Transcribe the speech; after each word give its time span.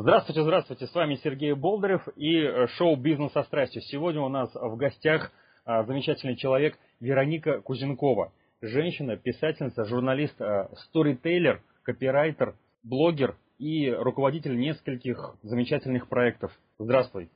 Здравствуйте, 0.00 0.42
здравствуйте, 0.42 0.86
с 0.86 0.94
вами 0.94 1.16
Сергей 1.24 1.54
Болдырев 1.54 2.06
и 2.14 2.38
э, 2.38 2.68
шоу 2.76 2.94
«Бизнес 2.94 3.32
со 3.32 3.42
страстью». 3.42 3.82
Сегодня 3.82 4.20
у 4.20 4.28
нас 4.28 4.48
в 4.54 4.76
гостях 4.76 5.32
а, 5.64 5.82
замечательный 5.82 6.36
человек 6.36 6.78
Вероника 7.00 7.60
Кузенкова. 7.62 8.32
Женщина, 8.60 9.16
писательница, 9.16 9.84
журналист, 9.86 10.40
а, 10.40 10.70
сторитейлер, 10.76 11.62
копирайтер, 11.82 12.54
блогер 12.84 13.36
и 13.58 13.90
руководитель 13.90 14.56
нескольких 14.56 15.34
замечательных 15.42 16.08
проектов. 16.08 16.52
Здравствуй. 16.78 17.28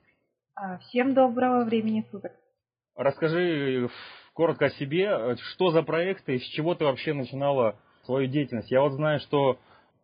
А, 0.54 0.78
всем 0.78 1.14
доброго 1.14 1.64
времени 1.64 2.06
суток. 2.12 2.30
Расскажи 2.94 3.88
коротко 4.34 4.66
о 4.66 4.70
себе, 4.70 5.34
что 5.34 5.72
за 5.72 5.82
проекты, 5.82 6.38
с 6.38 6.44
чего 6.50 6.76
ты 6.76 6.84
вообще 6.84 7.12
начинала 7.12 7.74
свою 8.04 8.28
деятельность. 8.28 8.70
Я 8.70 8.82
вот 8.82 8.92
знаю, 8.92 9.18
что 9.18 9.58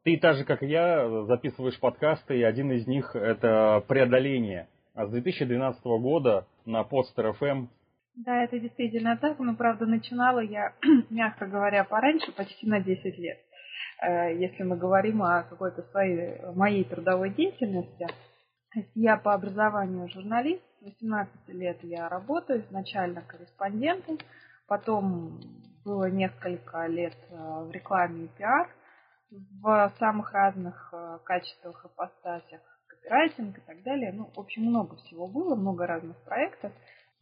ты 0.09 0.19
так 0.19 0.37
же, 0.37 0.45
как 0.45 0.63
и 0.63 0.67
я, 0.67 1.25
записываешь 1.25 1.79
подкасты, 1.79 2.39
и 2.39 2.43
один 2.43 2.73
из 2.73 2.87
них 2.87 3.15
это 3.15 3.85
«Преодоление». 3.89 4.69
А 4.95 5.07
с 5.07 5.11
2012 5.11 5.85
года 5.85 6.47
на 6.65 6.81
Podster 6.81 7.35
FM. 7.39 7.69
Да, 8.17 8.43
это 8.43 8.59
действительно 8.59 9.19
так, 9.19 9.39
но, 9.39 9.55
правда, 9.55 9.85
начинала 9.85 10.41
я, 10.41 10.73
мягко 11.11 11.47
говоря, 11.47 11.85
пораньше, 11.85 12.33
почти 12.33 12.67
на 12.67 12.81
10 12.81 13.19
лет. 13.19 13.39
Э, 14.03 14.35
если 14.35 14.63
мы 14.63 14.79
говорим 14.79 15.23
о 15.23 15.43
какой-то 15.43 15.83
своей, 15.91 16.41
моей 16.55 16.85
трудовой 16.85 17.31
деятельности, 17.31 18.07
я 18.95 19.19
по 19.19 19.35
образованию 19.35 20.09
журналист, 20.09 20.63
18 20.81 21.49
лет 21.49 21.79
я 21.83 22.09
работаю, 22.09 22.63
изначально 22.63 23.21
корреспондентом, 23.21 24.17
потом 24.67 25.39
было 25.85 26.11
несколько 26.11 26.87
лет 26.87 27.15
э, 27.31 27.37
в 27.37 27.71
рекламе 27.73 28.25
и 28.25 28.29
пиар, 28.39 28.69
в 29.31 29.93
самых 29.99 30.33
разных 30.33 30.91
э, 30.93 31.19
качествах 31.25 31.85
и 31.85 31.97
постасях, 31.97 32.61
копирайтинг 32.87 33.59
и 33.59 33.61
так 33.61 33.83
далее. 33.83 34.13
Ну, 34.13 34.31
в 34.35 34.39
общем, 34.39 34.65
много 34.65 34.97
всего 34.97 35.27
было, 35.27 35.55
много 35.55 35.87
разных 35.87 36.17
проектов. 36.25 36.73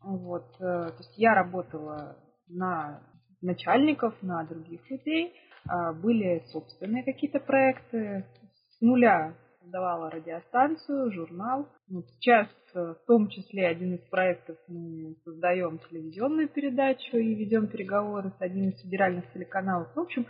Вот, 0.02 0.46
э, 0.60 0.60
то 0.60 0.96
есть 0.98 1.18
я 1.18 1.34
работала 1.34 2.16
на 2.48 3.00
начальников, 3.40 4.14
на 4.22 4.44
других 4.44 4.88
людей. 4.90 5.34
А, 5.68 5.92
были 5.92 6.44
собственные 6.52 7.04
какие-то 7.04 7.40
проекты. 7.40 8.24
С 8.70 8.80
нуля 8.80 9.34
создавала 9.60 10.10
радиостанцию, 10.10 11.12
журнал. 11.12 11.66
Вот 11.88 12.06
сейчас 12.10 12.46
э, 12.74 12.94
в 12.94 13.06
том 13.06 13.28
числе 13.28 13.66
один 13.66 13.94
из 13.94 14.08
проектов 14.08 14.56
мы 14.68 15.16
создаем 15.24 15.78
телевизионную 15.78 16.48
передачу 16.48 17.16
и 17.16 17.34
ведем 17.34 17.66
переговоры 17.66 18.32
с 18.38 18.40
одним 18.40 18.70
из 18.70 18.80
федеральных 18.80 19.32
телеканалов. 19.32 19.88
В 19.94 20.00
общем, 20.00 20.26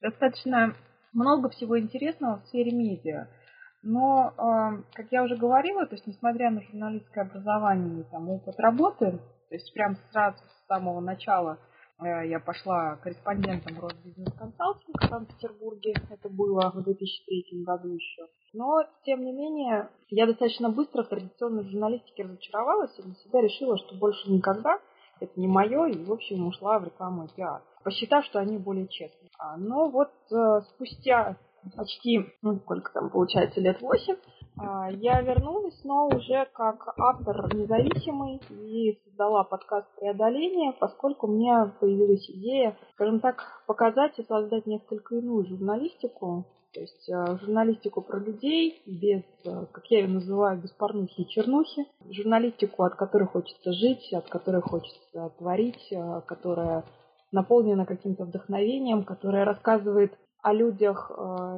достаточно 0.00 0.74
много 1.12 1.48
всего 1.50 1.78
интересного 1.78 2.40
в 2.40 2.46
сфере 2.46 2.72
медиа. 2.72 3.28
Но, 3.82 4.32
э, 4.36 4.82
как 4.92 5.06
я 5.10 5.22
уже 5.22 5.36
говорила, 5.36 5.86
то 5.86 5.94
есть 5.94 6.06
несмотря 6.06 6.50
на 6.50 6.60
журналистское 6.62 7.24
образование 7.24 8.02
и 8.02 8.10
там, 8.10 8.28
опыт 8.28 8.58
работы, 8.58 9.12
то 9.48 9.54
есть 9.54 9.72
прям 9.72 9.96
сразу 10.10 10.38
с 10.38 10.66
самого 10.66 11.00
начала 11.00 11.58
э, 11.98 12.28
я 12.28 12.40
пошла 12.40 12.96
корреспондентом 12.96 13.80
Росбизнес 13.80 14.32
Консалтинг 14.34 15.00
в 15.00 15.08
Санкт-Петербурге. 15.08 15.94
Это 16.10 16.28
было 16.28 16.70
в 16.70 16.82
2003 16.82 17.64
году 17.64 17.88
еще. 17.88 18.26
Но, 18.52 18.82
тем 19.04 19.24
не 19.24 19.32
менее, 19.32 19.88
я 20.08 20.26
достаточно 20.26 20.68
быстро 20.68 21.04
в 21.04 21.08
традиционной 21.08 21.64
журналистике 21.64 22.24
разочаровалась 22.24 22.98
и 22.98 23.02
для 23.02 23.14
себя 23.14 23.40
решила, 23.40 23.78
что 23.78 23.94
больше 23.96 24.30
никогда 24.30 24.78
это 25.20 25.38
не 25.38 25.46
мое, 25.46 25.86
и, 25.86 26.04
в 26.04 26.12
общем, 26.12 26.46
ушла 26.46 26.78
в 26.78 26.84
рекламу 26.84 27.24
и 27.24 27.28
пиар, 27.34 27.62
посчитав, 27.82 28.24
что 28.24 28.38
они 28.38 28.58
более 28.58 28.88
честные. 28.88 29.30
А, 29.38 29.56
но 29.56 29.88
вот 29.88 30.10
э, 30.30 30.60
спустя 30.70 31.36
почти, 31.76 32.26
ну, 32.42 32.58
сколько 32.60 32.92
там 32.92 33.10
получается, 33.10 33.60
лет 33.60 33.80
восемь, 33.80 34.16
а, 34.58 34.90
я 34.90 35.20
вернулась, 35.22 35.78
но 35.84 36.08
уже 36.08 36.46
как 36.52 36.94
автор 36.98 37.54
независимый 37.54 38.40
и 38.50 38.98
создала 39.04 39.44
подкаст 39.44 39.88
«Преодоление», 39.98 40.72
поскольку 40.72 41.26
у 41.26 41.30
меня 41.30 41.72
появилась 41.80 42.28
идея, 42.30 42.76
скажем 42.94 43.20
так, 43.20 43.62
показать 43.66 44.18
и 44.18 44.24
создать 44.24 44.66
несколько 44.66 45.16
иную 45.16 45.46
журналистику, 45.46 46.46
то 46.72 46.80
есть 46.80 47.08
э, 47.08 47.38
журналистику 47.40 48.02
про 48.02 48.18
людей 48.18 48.82
без, 48.86 49.22
э, 49.44 49.66
как 49.72 49.86
я 49.86 50.00
ее 50.00 50.08
называю, 50.08 50.60
без 50.60 50.70
порнухи 50.72 51.22
и 51.22 51.28
чернухи. 51.28 51.86
Журналистику, 52.10 52.84
от 52.84 52.94
которой 52.94 53.26
хочется 53.26 53.72
жить, 53.72 54.12
от 54.12 54.28
которой 54.28 54.62
хочется 54.62 55.32
творить, 55.38 55.92
которая 56.26 56.84
наполнена 57.32 57.86
каким-то 57.86 58.24
вдохновением, 58.24 59.04
которая 59.04 59.44
рассказывает 59.44 60.12
о 60.42 60.52
людях 60.52 61.10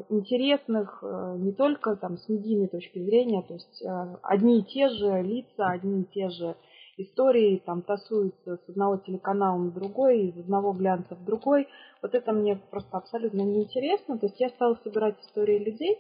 интересных 0.09 1.03
не 1.38 1.53
только 1.53 1.97
там 1.97 2.16
с 2.16 2.28
медийной 2.28 2.69
точки 2.69 2.99
зрения, 2.99 3.43
то 3.43 3.55
есть 3.55 3.84
одни 4.22 4.61
и 4.61 4.65
те 4.65 4.88
же 4.88 5.22
лица, 5.22 5.69
одни 5.69 6.03
и 6.03 6.05
те 6.06 6.28
же 6.31 6.56
истории 6.99 7.62
там 7.65 7.82
тасуются 7.82 8.56
с 8.56 8.69
одного 8.69 8.99
телеканала 8.99 9.56
на 9.56 9.71
другой, 9.71 10.28
из 10.28 10.38
одного 10.38 10.72
глянца 10.72 11.15
в 11.15 11.25
другой. 11.25 11.69
Вот 12.03 12.15
это 12.15 12.32
мне 12.32 12.56
просто 12.71 12.99
абсолютно 12.99 13.43
неинтересно. 13.43 14.19
То 14.19 14.27
есть 14.27 14.41
я 14.41 14.50
стала 14.50 14.75
собирать 14.82 15.19
истории 15.21 15.59
людей, 15.59 15.99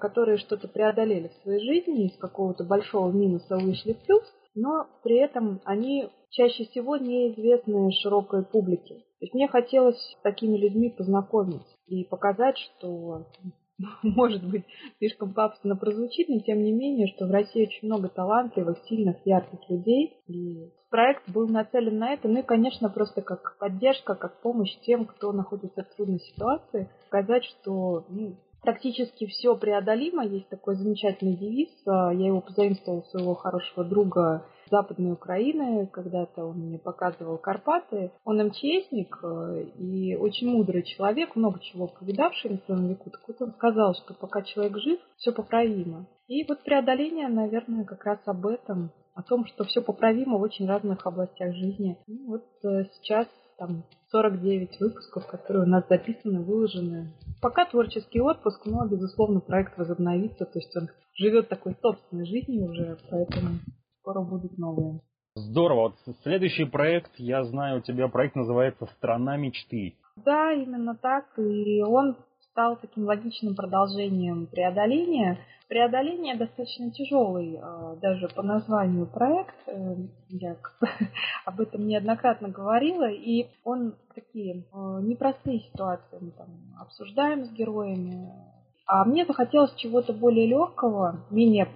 которые 0.00 0.38
что-то 0.38 0.68
преодолели 0.68 1.28
в 1.28 1.42
своей 1.42 1.60
жизни, 1.60 2.06
из 2.06 2.18
какого-то 2.18 2.64
большого 2.64 3.10
минуса 3.12 3.56
вышли 3.56 3.92
в 3.92 4.04
плюс, 4.06 4.22
но 4.54 4.86
при 5.02 5.18
этом 5.18 5.60
они 5.64 6.10
чаще 6.32 6.64
всего 6.64 6.96
неизвестны 6.96 7.92
широкой 7.92 8.44
публике. 8.44 8.96
То 8.96 9.26
есть 9.26 9.34
мне 9.34 9.48
хотелось 9.48 9.96
с 9.96 10.22
такими 10.22 10.56
людьми 10.56 10.90
познакомить 10.90 11.66
и 11.86 12.04
показать, 12.04 12.58
что 12.58 13.26
может 14.02 14.44
быть, 14.44 14.64
слишком 14.98 15.32
пафосно 15.32 15.76
прозвучит, 15.76 16.28
но 16.28 16.40
тем 16.40 16.62
не 16.62 16.72
менее, 16.72 17.08
что 17.08 17.26
в 17.26 17.30
России 17.30 17.66
очень 17.66 17.88
много 17.88 18.08
талантливых, 18.08 18.78
сильных, 18.88 19.16
ярких 19.24 19.58
людей. 19.68 20.18
И 20.28 20.70
проект 20.90 21.28
был 21.28 21.48
нацелен 21.48 21.98
на 21.98 22.12
это. 22.12 22.28
Ну 22.28 22.40
и, 22.40 22.42
конечно, 22.42 22.88
просто 22.88 23.22
как 23.22 23.56
поддержка, 23.58 24.14
как 24.14 24.40
помощь 24.40 24.74
тем, 24.86 25.04
кто 25.04 25.32
находится 25.32 25.84
в 25.84 25.96
трудной 25.96 26.20
ситуации. 26.20 26.88
Сказать, 27.06 27.44
что 27.44 28.04
ну, 28.08 28.36
практически 28.62 29.26
все 29.26 29.56
преодолимо. 29.56 30.24
Есть 30.24 30.48
такой 30.48 30.76
замечательный 30.76 31.36
девиз. 31.36 31.70
А, 31.86 32.12
я 32.12 32.26
его 32.28 32.40
позаимствовала 32.40 33.00
у 33.00 33.04
своего 33.04 33.34
хорошего 33.34 33.84
друга 33.84 34.44
Западной 34.72 35.12
Украины. 35.12 35.86
Когда-то 35.86 36.46
он 36.46 36.56
мне 36.56 36.78
показывал 36.78 37.36
Карпаты. 37.36 38.10
Он 38.24 38.42
МЧСник 38.46 39.18
э, 39.22 39.64
и 39.78 40.16
очень 40.16 40.48
мудрый 40.48 40.82
человек, 40.82 41.36
много 41.36 41.60
чего 41.60 41.88
повидавший 41.88 42.52
на 42.52 42.58
своем 42.64 42.88
веку. 42.88 43.10
Так 43.10 43.20
вот 43.28 43.36
он 43.42 43.52
сказал, 43.52 43.94
что 43.94 44.14
пока 44.14 44.40
человек 44.42 44.78
жив, 44.78 44.98
все 45.18 45.30
поправимо. 45.30 46.06
И 46.26 46.44
вот 46.48 46.62
преодоление, 46.62 47.28
наверное, 47.28 47.84
как 47.84 48.02
раз 48.06 48.18
об 48.24 48.46
этом, 48.46 48.90
о 49.14 49.22
том, 49.22 49.44
что 49.44 49.64
все 49.64 49.82
поправимо 49.82 50.38
в 50.38 50.42
очень 50.42 50.66
разных 50.66 51.06
областях 51.06 51.54
жизни. 51.54 51.98
Ну, 52.06 52.30
вот 52.30 52.44
э, 52.64 52.86
сейчас 52.94 53.28
там 53.58 53.84
49 54.10 54.80
выпусков, 54.80 55.26
которые 55.26 55.64
у 55.64 55.68
нас 55.68 55.84
записаны, 55.88 56.40
выложены. 56.40 57.12
Пока 57.42 57.66
творческий 57.66 58.20
отпуск, 58.20 58.64
но, 58.64 58.86
безусловно, 58.86 59.40
проект 59.40 59.76
возобновится, 59.76 60.46
то 60.46 60.58
есть 60.58 60.74
он 60.76 60.88
живет 61.14 61.48
такой 61.48 61.76
собственной 61.82 62.24
жизнью 62.24 62.70
уже, 62.70 62.98
поэтому 63.10 63.58
скоро 64.02 64.20
будут 64.20 64.58
новые. 64.58 65.00
Здорово. 65.34 65.94
Вот 66.06 66.16
следующий 66.22 66.64
проект, 66.64 67.12
я 67.16 67.44
знаю, 67.44 67.78
у 67.78 67.80
тебя 67.80 68.08
проект 68.08 68.36
называется 68.36 68.86
«Страна 68.98 69.36
мечты». 69.36 69.96
Да, 70.16 70.52
именно 70.52 70.94
так. 70.94 71.24
И 71.38 71.82
он 71.82 72.16
стал 72.50 72.76
таким 72.76 73.04
логичным 73.04 73.54
продолжением 73.54 74.46
преодоления. 74.46 75.38
Преодоление 75.68 76.36
достаточно 76.36 76.90
тяжелый, 76.90 77.58
а, 77.62 77.96
даже 77.96 78.28
по 78.28 78.42
названию 78.42 79.06
проект. 79.06 79.54
Э, 79.66 79.94
я 80.28 80.56
об 81.46 81.60
этом 81.62 81.86
неоднократно 81.86 82.50
говорила. 82.50 83.08
И 83.08 83.46
он 83.64 83.94
такие 84.14 84.64
э, 84.70 85.00
непростые 85.00 85.60
ситуации 85.60 86.18
мы 86.20 86.32
там 86.32 86.48
обсуждаем 86.78 87.46
с 87.46 87.50
героями. 87.52 88.28
А 88.86 89.06
мне 89.06 89.24
захотелось 89.24 89.72
чего-то 89.76 90.12
более 90.12 90.46
легкого, 90.46 91.24
менее 91.30 91.68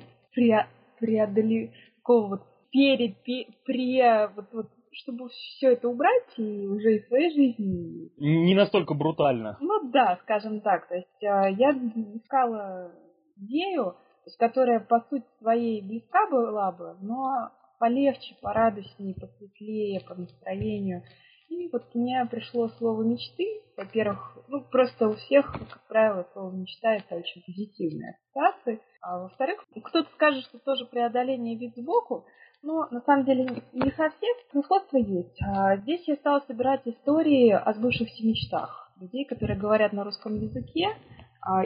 преодоле, 0.98 1.72
такого 2.06 2.28
вот 2.28 2.42
перед, 2.70 3.16
пре, 3.64 4.30
вот, 4.34 4.46
вот, 4.52 4.66
чтобы 4.92 5.28
все 5.28 5.72
это 5.72 5.88
убрать 5.88 6.38
и 6.38 6.66
уже 6.66 6.96
из 6.96 7.08
своей 7.08 7.30
жизни. 7.30 8.10
Не 8.18 8.54
настолько 8.54 8.94
брутально. 8.94 9.56
Ну 9.60 9.90
да, 9.90 10.18
скажем 10.22 10.60
так. 10.60 10.88
То 10.88 10.96
есть 10.96 11.24
а, 11.24 11.48
я 11.48 11.70
искала 11.70 12.92
идею, 13.36 13.96
которая 14.38 14.80
по 14.80 15.00
сути 15.10 15.26
своей 15.38 15.82
близка 15.82 16.28
была 16.30 16.72
бы, 16.72 16.96
но 17.00 17.50
полегче, 17.78 18.34
порадостнее, 18.40 19.14
посветлее, 19.14 20.00
по 20.00 20.14
настроению. 20.14 21.02
И 21.48 21.68
вот 21.72 21.94
мне 21.94 22.26
пришло 22.30 22.68
слово 22.68 23.02
мечты. 23.02 23.62
Во-первых, 23.76 24.38
ну 24.48 24.62
просто 24.62 25.08
у 25.08 25.14
всех, 25.14 25.52
как 25.52 25.86
правило, 25.86 26.26
слово 26.32 26.54
мечта 26.54 26.94
это 26.94 27.16
очень 27.16 27.42
позитивная 27.42 28.18
ассоциация. 28.34 28.80
А 29.00 29.20
во-вторых, 29.20 29.64
кто-то 29.84 30.08
скажет, 30.14 30.44
что 30.44 30.58
тоже 30.58 30.86
преодоление 30.86 31.56
вид 31.56 31.74
сбоку, 31.76 32.26
но 32.62 32.88
на 32.90 33.00
самом 33.02 33.24
деле 33.24 33.44
не 33.72 33.90
совсем. 33.92 34.36
Но 34.52 34.62
сходство 34.62 34.96
есть. 34.96 35.40
А 35.42 35.76
здесь 35.76 36.06
я 36.08 36.16
стала 36.16 36.40
собирать 36.46 36.82
истории 36.86 37.50
о 37.50 37.72
сбывшихся 37.74 38.26
мечтах. 38.26 38.90
Людей, 39.00 39.24
которые 39.26 39.58
говорят 39.58 39.92
на 39.92 40.04
русском 40.04 40.34
языке, 40.34 40.88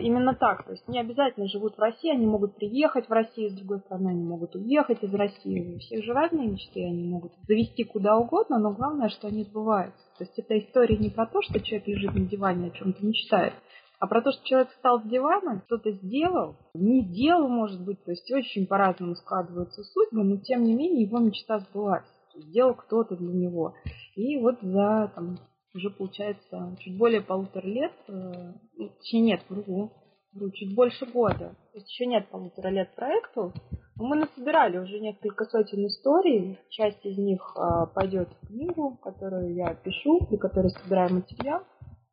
именно 0.00 0.34
так, 0.34 0.64
то 0.64 0.72
есть 0.72 0.86
не 0.88 1.00
обязательно 1.00 1.46
живут 1.48 1.76
в 1.76 1.80
России, 1.80 2.10
они 2.10 2.26
могут 2.26 2.56
приехать 2.56 3.08
в 3.08 3.12
Россию, 3.12 3.50
с 3.50 3.54
другой 3.54 3.80
стороны, 3.80 4.10
они 4.10 4.22
могут 4.22 4.54
уехать 4.54 5.02
из 5.02 5.14
России. 5.14 5.74
У 5.74 5.78
всех 5.78 6.04
же 6.04 6.12
разные 6.12 6.48
мечты, 6.48 6.84
они 6.84 7.08
могут 7.08 7.32
завести 7.48 7.84
куда 7.84 8.18
угодно, 8.18 8.58
но 8.58 8.72
главное, 8.72 9.08
что 9.08 9.28
они 9.28 9.44
сбываются. 9.44 10.02
То 10.18 10.24
есть 10.24 10.38
это 10.38 10.58
история 10.58 10.96
не 10.98 11.08
про 11.08 11.26
то, 11.26 11.40
что 11.42 11.60
человек 11.60 11.88
лежит 11.88 12.14
на 12.14 12.26
диване, 12.26 12.68
о 12.68 12.70
чем-то 12.70 13.04
мечтает, 13.04 13.54
а 13.98 14.06
про 14.06 14.22
то, 14.22 14.32
что 14.32 14.44
человек 14.44 14.70
встал 14.70 15.00
с 15.00 15.04
дивана, 15.04 15.60
кто-то 15.60 15.92
сделал, 15.92 16.56
не 16.74 17.02
сделал, 17.02 17.48
может 17.48 17.84
быть, 17.84 18.02
то 18.04 18.10
есть 18.10 18.30
очень 18.32 18.66
по-разному 18.66 19.14
складываются 19.14 19.82
судьбы, 19.82 20.24
но 20.24 20.36
тем 20.38 20.64
не 20.64 20.74
менее 20.74 21.02
его 21.02 21.18
мечта 21.18 21.58
сбылась. 21.58 22.04
Сделал 22.34 22.74
кто-то 22.74 23.16
для 23.16 23.34
него. 23.34 23.74
И 24.14 24.38
вот 24.38 24.60
за 24.62 25.10
там, 25.14 25.36
уже 25.74 25.90
получается 25.90 26.76
чуть 26.80 26.98
более 26.98 27.20
полутора 27.20 27.66
лет, 27.66 27.92
э, 28.08 28.52
ну, 28.76 28.88
точнее 28.98 29.20
нет, 29.20 29.40
вру, 29.48 29.92
вру, 30.32 30.50
чуть 30.52 30.74
больше 30.74 31.06
года, 31.06 31.56
то 31.72 31.78
есть 31.78 31.88
еще 31.90 32.06
нет 32.06 32.28
полутора 32.30 32.68
лет 32.68 32.94
проекту, 32.94 33.52
но 33.96 34.06
мы 34.06 34.16
насобирали 34.16 34.78
уже 34.78 34.98
несколько 34.98 35.44
сотен 35.44 35.86
историй, 35.86 36.58
часть 36.70 37.04
из 37.04 37.18
них 37.18 37.54
э, 37.56 37.86
пойдет 37.94 38.28
в 38.42 38.46
книгу, 38.46 38.98
которую 39.02 39.54
я 39.54 39.74
пишу, 39.74 40.26
для 40.28 40.38
которой 40.38 40.70
собираю 40.70 41.14
материал, 41.14 41.62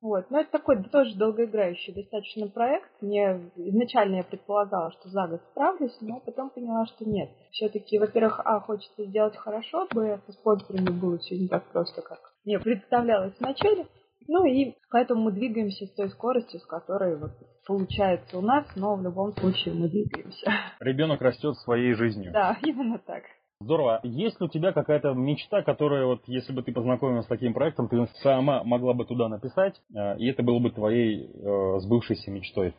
вот. 0.01 0.29
Но 0.29 0.39
это 0.39 0.51
такой 0.51 0.83
тоже 0.83 1.15
долгоиграющий 1.15 1.93
достаточно 1.93 2.47
проект. 2.47 2.89
Мне 3.01 3.51
изначально 3.55 4.17
я 4.17 4.23
предполагала, 4.23 4.91
что 4.91 5.09
за 5.09 5.27
год 5.27 5.41
справлюсь, 5.51 5.97
но 6.01 6.19
потом 6.19 6.49
поняла, 6.49 6.85
что 6.85 7.05
нет. 7.05 7.29
Все-таки, 7.51 7.97
во-первых, 7.97 8.39
а, 8.45 8.59
хочется 8.59 9.05
сделать 9.05 9.35
хорошо, 9.35 9.87
б, 9.93 10.19
со 10.25 10.31
спонсорами 10.33 10.89
было 10.89 11.17
все 11.17 11.37
не 11.37 11.47
так 11.47 11.65
просто, 11.71 12.01
как 12.01 12.19
мне 12.45 12.59
представлялось 12.59 13.33
вначале. 13.39 13.87
Ну 14.27 14.45
и 14.45 14.75
поэтому 14.89 15.23
мы 15.23 15.31
двигаемся 15.31 15.85
с 15.85 15.93
той 15.95 16.09
скоростью, 16.09 16.59
с 16.59 16.65
которой 16.65 17.17
вот 17.17 17.31
получается 17.65 18.37
у 18.37 18.41
нас, 18.41 18.65
но 18.75 18.95
в 18.95 19.01
любом 19.01 19.33
случае 19.33 19.73
мы 19.73 19.89
двигаемся. 19.89 20.51
Ребенок 20.79 21.21
растет 21.21 21.55
своей 21.57 21.93
жизнью. 21.93 22.31
Да, 22.33 22.57
именно 22.63 22.99
так. 22.99 23.23
Здорово. 23.59 23.99
Есть 24.03 24.39
ли 24.39 24.45
у 24.45 24.49
тебя 24.49 24.71
какая-то 24.71 25.13
мечта, 25.13 25.63
которая 25.63 26.05
вот, 26.05 26.21
если 26.27 26.53
бы 26.53 26.61
ты 26.61 26.71
познакомилась 26.71 27.25
с 27.25 27.29
таким 27.29 27.53
проектом, 27.53 27.89
ты 27.89 28.05
сама 28.21 28.63
могла 28.63 28.93
бы 28.93 29.05
туда 29.05 29.29
написать, 29.29 29.81
э, 29.93 30.17
и 30.19 30.27
это 30.27 30.43
было 30.43 30.59
бы 30.59 30.69
твоей 30.69 31.25
э, 31.25 31.79
сбывшейся 31.79 32.29
мечтой? 32.29 32.75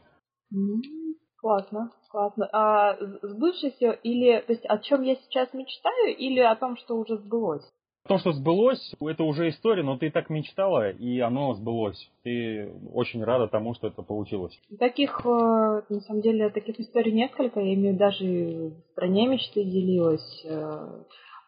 Классно, 1.40 1.90
классно. 2.10 2.48
А 2.52 2.96
сбывшейся 3.22 3.90
или, 3.90 4.40
то 4.40 4.52
есть 4.52 4.64
о 4.66 4.78
чем 4.78 5.02
я 5.02 5.16
сейчас 5.16 5.52
мечтаю, 5.52 6.16
или 6.16 6.40
о 6.40 6.56
том, 6.56 6.76
что 6.76 6.96
уже 6.96 7.16
сбылось? 7.18 7.68
То, 8.08 8.18
что 8.18 8.32
сбылось, 8.32 8.94
это 9.00 9.22
уже 9.22 9.50
история, 9.50 9.82
но 9.82 9.98
ты 9.98 10.10
так 10.10 10.30
мечтала, 10.30 10.90
и 10.90 11.20
оно 11.20 11.52
сбылось. 11.54 12.10
Ты 12.24 12.72
очень 12.92 13.22
рада 13.22 13.48
тому, 13.48 13.74
что 13.74 13.88
это 13.88 14.02
получилось. 14.02 14.58
Таких, 14.78 15.20
э, 15.24 15.82
на 15.88 16.00
самом 16.00 16.22
деле, 16.22 16.48
таких 16.48 16.80
историй 16.80 17.12
несколько. 17.12 17.60
Я 17.60 17.74
имею 17.74 17.96
даже 17.96 18.24
в 18.24 18.92
стране 18.92 19.28
мечты 19.28 19.62
делилась. 19.62 20.44
Э, 20.46 21.04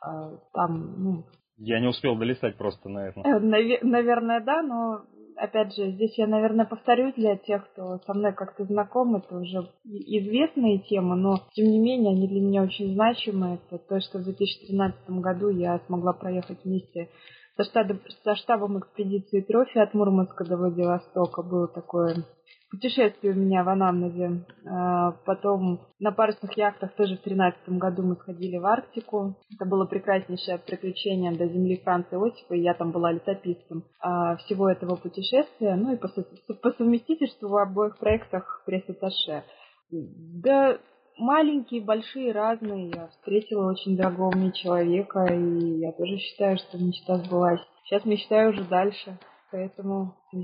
э, 0.06 0.36
там, 0.52 1.02
ну... 1.02 1.24
Я 1.56 1.80
не 1.80 1.88
успел 1.88 2.16
долистать 2.16 2.56
просто 2.56 2.90
на 2.90 3.08
это. 3.08 3.20
Наверное, 3.22 4.40
да, 4.40 4.62
но 4.62 5.00
опять 5.37 5.75
же, 5.75 5.91
здесь 5.93 6.17
я, 6.19 6.27
наверное, 6.27 6.67
повторюсь 6.67 7.15
для 7.15 7.37
тех, 7.37 7.69
кто 7.71 7.99
со 8.06 8.15
мной 8.15 8.32
как-то 8.32 8.65
знаком, 8.65 9.17
это 9.17 9.37
уже 9.38 9.69
известные 9.85 10.79
темы, 10.81 11.17
но 11.17 11.43
тем 11.53 11.67
не 11.67 11.79
менее 11.79 12.12
они 12.12 12.29
для 12.29 12.41
меня 12.41 12.62
очень 12.62 12.94
значимы. 12.94 13.59
Это 13.71 13.79
то, 13.79 14.00
что 14.00 14.19
в 14.19 14.25
2013 14.25 15.11
году 15.11 15.49
я 15.49 15.81
смогла 15.87 16.12
проехать 16.12 16.65
вместе 16.65 17.09
со 17.56 17.64
штабом, 17.64 18.00
со 18.25 18.35
штабом 18.37 18.79
экспедиции 18.79 19.41
Трофи 19.41 19.79
от 19.79 19.94
Мурманска 19.94 20.44
до 20.44 20.56
Владивостока. 20.56 21.43
Было 21.43 21.69
такое 21.69 22.25
путешествие 22.70 23.32
у 23.32 23.37
меня 23.37 23.64
в 23.64 23.69
анамнезе. 23.69 24.44
А, 24.67 25.12
потом 25.25 25.81
на 25.99 26.12
парусных 26.12 26.56
яхтах 26.56 26.94
тоже 26.94 27.17
в 27.17 27.23
2013 27.23 27.69
году 27.70 28.02
мы 28.02 28.17
сходили 28.17 28.56
в 28.56 28.67
Арктику. 28.67 29.37
Это 29.55 29.69
было 29.69 29.87
прекраснейшее 29.87 30.58
приключение 30.58 31.32
до 31.32 31.47
земли 31.49 31.81
Франца 31.82 32.17
Иосифа, 32.17 32.55
и 32.55 32.62
я 32.62 32.75
там 32.75 32.93
была 32.93 33.12
летописцем 33.12 33.85
а, 34.00 34.37
всего 34.37 34.70
этого 34.70 34.96
путешествия. 34.96 35.75
Ну 35.76 35.93
и 35.93 35.96
по, 35.96 36.08
по 36.08 36.73
совместительству 36.73 37.49
в 37.49 37.56
обоих 37.56 37.99
проектах 37.99 38.62
пресс-атташе. 38.67 39.43
Да 39.91 40.79
маленькие, 41.20 41.82
большие, 41.82 42.32
разные. 42.32 42.90
Я 42.90 43.06
встретила 43.08 43.70
очень 43.70 43.96
дорогого 43.96 44.34
мне 44.34 44.52
человека, 44.52 45.25
и 45.26 45.78
я 45.78 45.93
тоже 45.93 46.17
считаю, 46.19 46.58
что 46.58 46.78
мечта 46.78 47.19
сбылась. 47.19 47.61
Сейчас 47.84 48.05
мечтаю 48.05 48.50
уже 48.50 48.64
дальше. 48.64 49.19
Поэтому 49.52 50.14
э, 50.32 50.38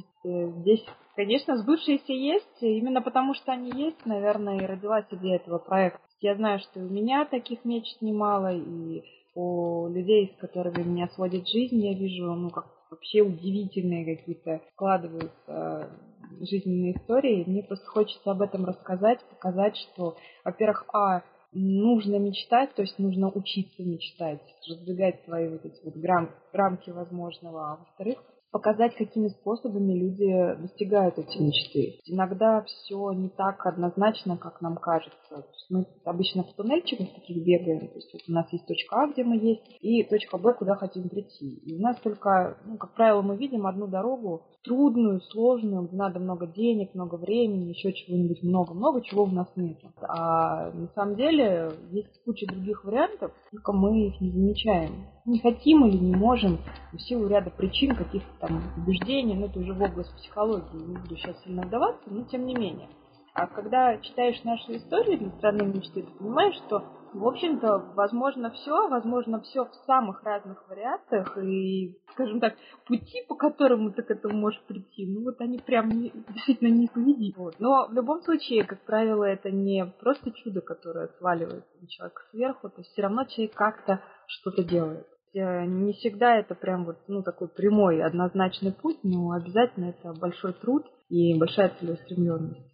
здесь, 0.60 0.84
конечно, 1.14 1.56
сбывшиеся 1.56 2.12
есть, 2.12 2.60
именно 2.60 3.00
потому 3.00 3.34
что 3.34 3.52
они 3.52 3.70
есть, 3.70 4.04
наверное, 4.04 4.58
и 4.58 4.66
родилась 4.66 5.06
идея 5.10 5.36
этого 5.36 5.58
проекта. 5.58 6.00
Я 6.20 6.34
знаю, 6.34 6.58
что 6.60 6.80
у 6.80 6.88
меня 6.88 7.24
таких 7.24 7.64
мечт 7.64 8.00
немало, 8.00 8.52
и 8.52 9.02
у 9.34 9.88
людей, 9.88 10.34
с 10.34 10.40
которыми 10.40 10.82
меня 10.82 11.08
сводит 11.08 11.46
жизнь, 11.46 11.78
я 11.84 11.92
вижу, 11.92 12.32
ну, 12.32 12.50
как 12.50 12.66
вообще 12.90 13.22
удивительные 13.22 14.16
какие-то 14.16 14.60
складываются 14.72 15.30
э, 15.48 16.44
жизненные 16.44 16.96
истории. 16.96 17.44
Мне 17.46 17.62
просто 17.62 17.86
хочется 17.86 18.30
об 18.30 18.42
этом 18.42 18.64
рассказать, 18.64 19.20
показать, 19.30 19.76
что, 19.76 20.16
во-первых, 20.44 20.84
а, 20.92 21.22
нужно 21.52 22.16
мечтать, 22.16 22.74
то 22.74 22.82
есть 22.82 22.98
нужно 22.98 23.30
учиться 23.30 23.82
мечтать, 23.82 24.42
раздвигать 24.68 25.24
свои 25.24 25.48
вот 25.48 25.64
эти 25.64 25.82
вот 25.84 25.96
грам, 25.96 26.30
рамки 26.52 26.90
возможного, 26.90 27.72
а 27.72 27.76
во-вторых, 27.76 28.22
показать, 28.50 28.94
какими 28.96 29.28
способами 29.28 29.92
люди 29.92 30.60
достигают 30.60 31.18
эти 31.18 31.38
мечты. 31.38 32.00
Иногда 32.06 32.62
все 32.62 33.12
не 33.12 33.28
так 33.28 33.64
однозначно, 33.66 34.36
как 34.36 34.60
нам 34.60 34.76
кажется. 34.76 35.46
мы 35.68 35.86
обычно 36.04 36.44
в 36.44 36.52
туннельчиках 36.54 37.12
таких 37.14 37.44
бегаем. 37.44 37.88
То 37.88 37.96
есть 37.96 38.12
вот 38.12 38.22
у 38.28 38.32
нас 38.32 38.50
есть 38.52 38.66
точка 38.66 38.96
А, 38.96 39.12
где 39.12 39.24
мы 39.24 39.36
есть, 39.36 39.62
и 39.80 40.02
точка 40.04 40.38
Б, 40.38 40.54
куда 40.54 40.74
хотим 40.76 41.08
прийти. 41.08 41.56
И 41.56 41.76
у 41.76 41.82
нас 41.82 41.96
только, 42.00 42.58
ну, 42.64 42.76
как 42.76 42.94
правило, 42.94 43.22
мы 43.22 43.36
видим 43.36 43.66
одну 43.66 43.86
дорогу, 43.86 44.42
трудную, 44.66 45.20
сложную, 45.20 45.86
где 45.86 45.96
надо 45.96 46.18
много 46.18 46.46
денег, 46.46 46.94
много 46.94 47.16
времени, 47.16 47.70
еще 47.70 47.92
чего-нибудь 47.92 48.42
много-много, 48.42 49.02
чего 49.02 49.24
у 49.24 49.28
нас 49.28 49.48
нет. 49.56 49.78
А 50.02 50.70
на 50.72 50.88
самом 50.94 51.16
деле 51.16 51.70
есть 51.90 52.22
куча 52.24 52.46
других 52.46 52.84
вариантов, 52.84 53.32
только 53.50 53.72
мы 53.72 54.08
их 54.08 54.20
не 54.20 54.30
замечаем. 54.30 55.06
Не 55.24 55.40
хотим 55.40 55.86
или 55.86 55.96
не 55.96 56.14
можем 56.14 56.58
в 56.92 56.98
силу 57.00 57.26
ряда 57.28 57.50
причин, 57.50 57.94
каких-то 57.94 58.45
там 58.46 58.62
убеждений, 58.76 59.34
но 59.34 59.46
это 59.46 59.58
уже 59.58 59.72
в 59.72 59.82
область 59.82 60.14
психологии, 60.16 60.76
не 60.76 60.96
буду 60.96 61.16
сейчас 61.16 61.42
сильно 61.42 61.62
вдаваться, 61.62 62.04
но 62.06 62.24
тем 62.24 62.46
не 62.46 62.54
менее. 62.54 62.88
А 63.34 63.46
когда 63.48 63.98
читаешь 63.98 64.42
наши 64.44 64.78
истории 64.78 65.16
для 65.16 65.28
страны 65.32 65.66
мечты, 65.66 66.02
ты 66.02 66.10
понимаешь, 66.18 66.54
что, 66.54 66.84
в 67.12 67.26
общем-то, 67.26 67.92
возможно 67.94 68.50
все, 68.50 68.88
возможно 68.88 69.42
все 69.42 69.66
в 69.66 69.74
самых 69.86 70.22
разных 70.22 70.66
вариациях, 70.70 71.36
и, 71.36 71.98
скажем 72.12 72.40
так, 72.40 72.54
пути, 72.86 73.26
по 73.28 73.34
которым 73.34 73.92
ты 73.92 74.02
к 74.02 74.10
этому 74.10 74.38
можешь 74.38 74.62
прийти, 74.62 75.06
ну 75.06 75.22
вот 75.22 75.38
они 75.42 75.58
прям 75.58 75.90
не, 75.90 76.12
действительно 76.30 76.68
неисповедимы. 76.68 77.34
Вот. 77.36 77.56
Но 77.58 77.88
в 77.88 77.92
любом 77.92 78.22
случае, 78.22 78.64
как 78.64 78.80
правило, 78.86 79.24
это 79.24 79.50
не 79.50 79.84
просто 80.00 80.30
чудо, 80.30 80.62
которое 80.62 81.08
сваливается 81.18 81.76
на 81.78 81.88
человека 81.88 82.22
сверху, 82.30 82.70
то 82.70 82.78
есть 82.78 82.90
все 82.92 83.02
равно 83.02 83.24
человек 83.24 83.54
как-то 83.54 84.00
что-то 84.28 84.64
делает. 84.64 85.06
Э, 85.34 85.64
не 85.66 85.92
всегда 85.94 86.36
это 86.36 86.54
прям 86.54 86.84
вот, 86.84 86.98
ну, 87.08 87.22
такой 87.22 87.48
прямой, 87.48 88.02
однозначный 88.02 88.72
путь, 88.72 88.98
но 89.02 89.32
обязательно 89.32 89.90
это 89.90 90.12
большой 90.18 90.52
труд 90.54 90.84
и 91.08 91.38
большая 91.38 91.72
целеустремленность. 91.80 92.72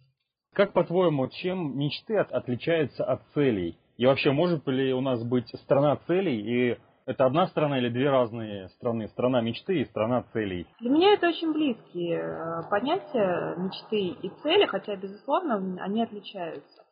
Как 0.53 0.73
по-твоему, 0.73 1.27
чем 1.29 1.77
мечты 1.77 2.17
отличаются 2.17 3.03
от 3.03 3.21
целей? 3.33 3.77
И 3.97 4.05
вообще, 4.05 4.31
может 4.31 4.67
ли 4.67 4.93
у 4.93 5.01
нас 5.01 5.23
быть 5.23 5.47
страна 5.63 5.97
целей 6.07 6.41
и 6.41 6.77
это 7.05 7.25
одна 7.25 7.47
страна 7.47 7.79
или 7.79 7.89
две 7.89 8.09
разные 8.09 8.69
страны? 8.69 9.07
Страна 9.09 9.41
мечты 9.41 9.81
и 9.81 9.85
страна 9.85 10.23
целей? 10.31 10.67
Для 10.79 10.89
меня 10.89 11.13
это 11.13 11.27
очень 11.29 11.51
близкие 11.51 12.19
э, 12.19 12.69
понятия 12.69 13.55
мечты 13.57 14.15
и 14.21 14.29
цели, 14.41 14.65
хотя, 14.65 14.95
безусловно, 14.95 15.77
они 15.81 16.01
отличаются. 16.01 16.83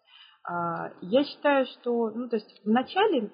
А, 0.43 0.89
я 1.01 1.23
считаю, 1.23 1.65
что, 1.67 2.09
ну, 2.09 2.27
то 2.27 2.37
есть 2.37 2.61
вначале 2.65 3.29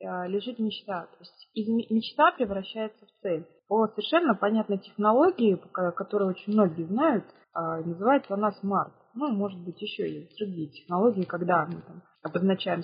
лежит 0.00 0.58
мечта. 0.58 1.06
То 1.06 1.16
есть 1.20 1.50
из 1.54 1.68
мечта 1.90 2.32
превращается 2.32 3.06
в 3.06 3.22
цель. 3.22 3.46
По 3.68 3.86
совершенно 3.88 4.34
понятной 4.34 4.78
технологии, 4.78 5.60
которую 5.72 6.30
очень 6.30 6.52
многие 6.52 6.84
знают, 6.84 7.24
а, 7.54 7.78
называется 7.78 8.34
она 8.34 8.52
смарт. 8.52 8.92
Ну, 9.14 9.32
может 9.32 9.60
быть, 9.60 9.80
еще 9.80 10.10
есть 10.10 10.36
другие 10.36 10.68
технологии, 10.70 11.22
когда 11.22 11.66
мы 11.66 11.80
там 11.82 12.02
обозначаем 12.22 12.82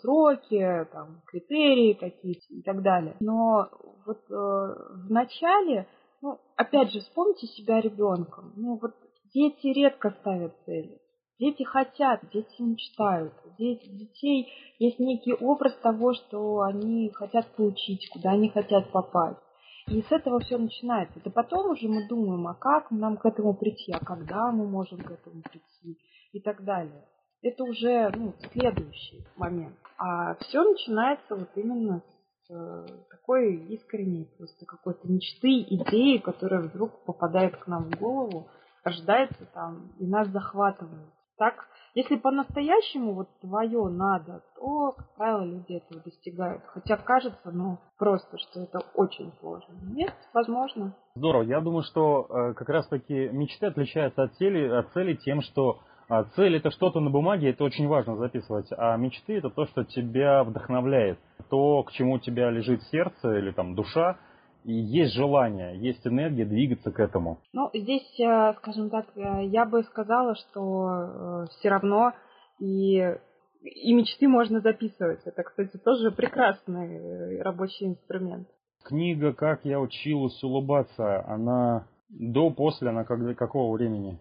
сроки, 0.00 0.88
там, 0.92 1.22
критерии 1.26 1.92
какие-то 1.92 2.46
и 2.50 2.62
так 2.62 2.82
далее. 2.82 3.16
Но 3.20 3.68
вот 4.04 4.18
э, 4.28 4.34
в 4.34 5.06
начале, 5.10 5.86
ну, 6.20 6.40
опять 6.56 6.90
же, 6.90 7.00
вспомните 7.00 7.46
себя 7.46 7.80
ребенком. 7.80 8.54
Ну, 8.56 8.78
вот 8.82 8.94
дети 9.32 9.68
редко 9.68 10.10
ставят 10.20 10.52
цели. 10.64 10.98
Дети 11.38 11.62
хотят, 11.62 12.20
дети 12.32 12.60
мечтают. 12.60 13.32
Дети, 13.58 13.88
детей 13.88 14.48
есть 14.78 14.98
некий 14.98 15.34
образ 15.34 15.72
того, 15.76 16.12
что 16.14 16.62
они 16.62 17.10
хотят 17.10 17.46
получить, 17.54 18.08
куда 18.10 18.30
они 18.30 18.48
хотят 18.48 18.90
попасть. 18.90 19.38
И 19.86 20.02
с 20.02 20.10
этого 20.10 20.40
все 20.40 20.58
начинается. 20.58 21.18
Это 21.18 21.30
потом 21.30 21.70
уже 21.70 21.88
мы 21.88 22.08
думаем, 22.08 22.46
а 22.48 22.54
как 22.54 22.90
нам 22.90 23.16
к 23.16 23.24
этому 23.24 23.54
прийти, 23.54 23.92
а 23.92 24.04
когда 24.04 24.50
мы 24.50 24.66
можем 24.66 24.98
к 24.98 25.10
этому 25.10 25.42
прийти 25.42 25.98
и 26.32 26.40
так 26.40 26.64
далее. 26.64 27.04
Это 27.40 27.62
уже 27.62 28.10
ну, 28.16 28.34
следующий 28.52 29.24
момент. 29.36 29.76
А 29.96 30.34
все 30.34 30.62
начинается 30.62 31.36
вот 31.36 31.50
именно 31.54 32.02
с 32.46 32.50
э, 32.50 32.86
такой 33.10 33.54
искренней 33.74 34.28
просто 34.36 34.66
какой-то 34.66 35.06
мечты, 35.06 35.62
идеи, 35.62 36.18
которая 36.18 36.62
вдруг 36.62 37.04
попадает 37.04 37.56
к 37.56 37.66
нам 37.68 37.84
в 37.84 37.98
голову, 37.98 38.48
рождается 38.82 39.46
там 39.54 39.92
и 40.00 40.06
нас 40.06 40.28
захватывает. 40.28 41.08
Так, 41.38 41.68
если 41.94 42.16
по-настоящему 42.16 43.14
вот 43.14 43.28
твое 43.40 43.88
надо, 43.88 44.42
то, 44.56 44.92
как 44.92 45.14
правило, 45.16 45.44
люди 45.44 45.74
этого 45.74 46.02
достигают. 46.02 46.62
Хотя 46.66 46.96
кажется, 46.96 47.50
ну, 47.52 47.78
просто, 47.96 48.38
что 48.38 48.60
это 48.60 48.80
очень 48.94 49.32
сложно. 49.40 49.72
Нет, 49.82 50.14
возможно. 50.34 50.94
Здорово. 51.14 51.42
Я 51.42 51.60
думаю, 51.60 51.84
что 51.84 52.26
э, 52.28 52.54
как 52.54 52.68
раз-таки 52.68 53.28
мечты 53.28 53.66
отличаются 53.66 54.24
от 54.24 54.34
цели, 54.34 54.68
от 54.68 54.92
цели 54.92 55.14
тем, 55.14 55.40
что 55.42 55.78
а 56.08 56.24
цель 56.24 56.56
это 56.56 56.70
что-то 56.70 57.00
на 57.00 57.10
бумаге, 57.10 57.50
это 57.50 57.64
очень 57.64 57.86
важно 57.86 58.16
записывать, 58.16 58.66
а 58.70 58.96
мечты 58.96 59.36
это 59.36 59.50
то, 59.50 59.66
что 59.66 59.84
тебя 59.84 60.42
вдохновляет, 60.42 61.18
то, 61.50 61.82
к 61.82 61.92
чему 61.92 62.14
у 62.14 62.18
тебя 62.18 62.50
лежит 62.50 62.82
сердце 62.84 63.36
или 63.36 63.50
там 63.50 63.74
душа, 63.74 64.16
и 64.68 64.72
есть 64.72 65.14
желание, 65.14 65.78
есть 65.78 66.06
энергия 66.06 66.44
двигаться 66.44 66.90
к 66.92 67.00
этому. 67.00 67.38
Ну, 67.54 67.70
здесь, 67.72 68.20
э, 68.20 68.52
скажем 68.58 68.90
так, 68.90 69.06
э, 69.16 69.46
я 69.46 69.64
бы 69.64 69.82
сказала, 69.84 70.34
что 70.34 70.90
э, 70.90 71.46
все 71.52 71.70
равно 71.70 72.12
и, 72.58 72.98
и 73.62 73.94
мечты 73.94 74.28
можно 74.28 74.60
записывать. 74.60 75.22
Это, 75.24 75.42
кстати, 75.42 75.78
тоже 75.78 76.10
прекрасный 76.10 77.40
рабочий 77.40 77.86
инструмент. 77.86 78.46
Книга 78.84 79.32
«Как 79.32 79.64
я 79.64 79.80
училась 79.80 80.42
улыбаться», 80.44 81.24
она 81.26 81.86
до-после, 82.10 82.90
она 82.90 83.04
как, 83.04 83.20
какого 83.38 83.74
времени? 83.74 84.18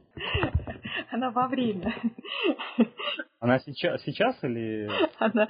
Она 1.11 1.31
во 1.31 1.47
время. 1.47 1.93
Она 3.39 3.59
сейчас, 3.59 4.01
сейчас 4.03 4.41
или... 4.43 4.89
Она, 5.19 5.47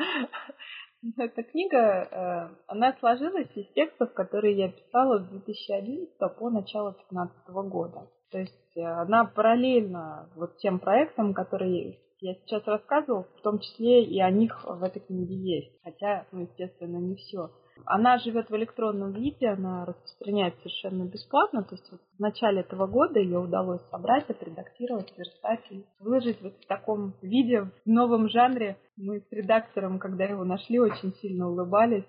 эта 1.18 1.44
книга, 1.44 1.78
э, 1.78 2.56
она 2.68 2.96
сложилась 3.00 3.50
из 3.56 3.68
текстов, 3.74 4.14
которые 4.14 4.58
я 4.58 4.70
писала 4.70 5.20
с 5.20 5.28
2011 5.30 6.18
по 6.38 6.50
начало 6.50 6.92
2015 6.92 7.50
года. 7.70 8.08
То 8.32 8.40
есть 8.40 8.78
э, 8.78 8.82
она 8.82 9.26
параллельно 9.26 10.30
вот 10.36 10.58
тем 10.58 10.80
проектам, 10.80 11.34
которые 11.34 12.00
я 12.20 12.34
сейчас 12.34 12.66
рассказывала, 12.66 13.24
в 13.38 13.42
том 13.42 13.60
числе 13.60 14.04
и 14.04 14.20
о 14.20 14.32
них 14.32 14.64
в 14.66 14.84
этой 14.84 15.00
книге 15.00 15.36
есть. 15.36 15.80
Хотя, 15.84 16.26
ну, 16.32 16.42
естественно, 16.42 16.98
не 16.98 17.16
все. 17.16 17.52
Она 17.86 18.18
живет 18.20 18.50
в 18.50 18.56
электронном 18.56 19.14
виде, 19.14 19.48
она 19.48 19.86
распространяется 19.86 20.60
совершенно 20.62 21.04
бесплатно. 21.04 21.64
То 21.64 21.76
есть 21.76 21.92
вот 21.92 22.02
в 22.18 22.20
начале 22.20 22.62
этого 22.62 22.88
года 22.88 23.20
ее 23.20 23.40
удалось 23.40 23.82
собрать, 23.90 24.30
отредактировать, 24.30 25.10
сверстать 25.14 25.64
и 25.70 25.86
выложить 26.00 26.42
вот 26.42 26.54
в 26.54 26.68
таком 26.68 27.14
виде, 27.22 27.62
в 27.62 27.72
новом 27.86 28.30
жанре. 28.30 28.78
Мы 28.98 29.22
с 29.22 29.32
редактором, 29.32 30.00
когда 30.00 30.26
его 30.26 30.44
нашли, 30.44 30.80
очень 30.80 31.14
сильно 31.16 31.50
улыбались. 31.50 32.06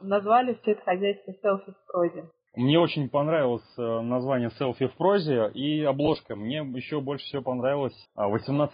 Назвали 0.00 0.58
все 0.62 0.72
это 0.72 0.82
хозяйство 0.82 1.32
селфи 1.34 1.72
в 1.72 1.92
прозе. 1.92 2.24
Мне 2.54 2.78
очень 2.78 3.08
понравилось 3.08 3.64
э, 3.78 4.00
название 4.02 4.50
селфи 4.58 4.86
в 4.86 4.96
прозе 4.96 5.50
и 5.54 5.82
обложка. 5.84 6.36
Мне 6.36 6.58
еще 6.58 7.00
больше 7.00 7.24
всего 7.24 7.42
понравилось 7.42 7.96
18+. 8.14 8.68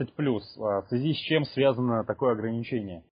А, 0.58 0.82
в 0.82 0.88
связи 0.88 1.14
с 1.14 1.18
чем 1.18 1.44
связано 1.44 2.04
такое 2.04 2.32
ограничение? 2.32 3.04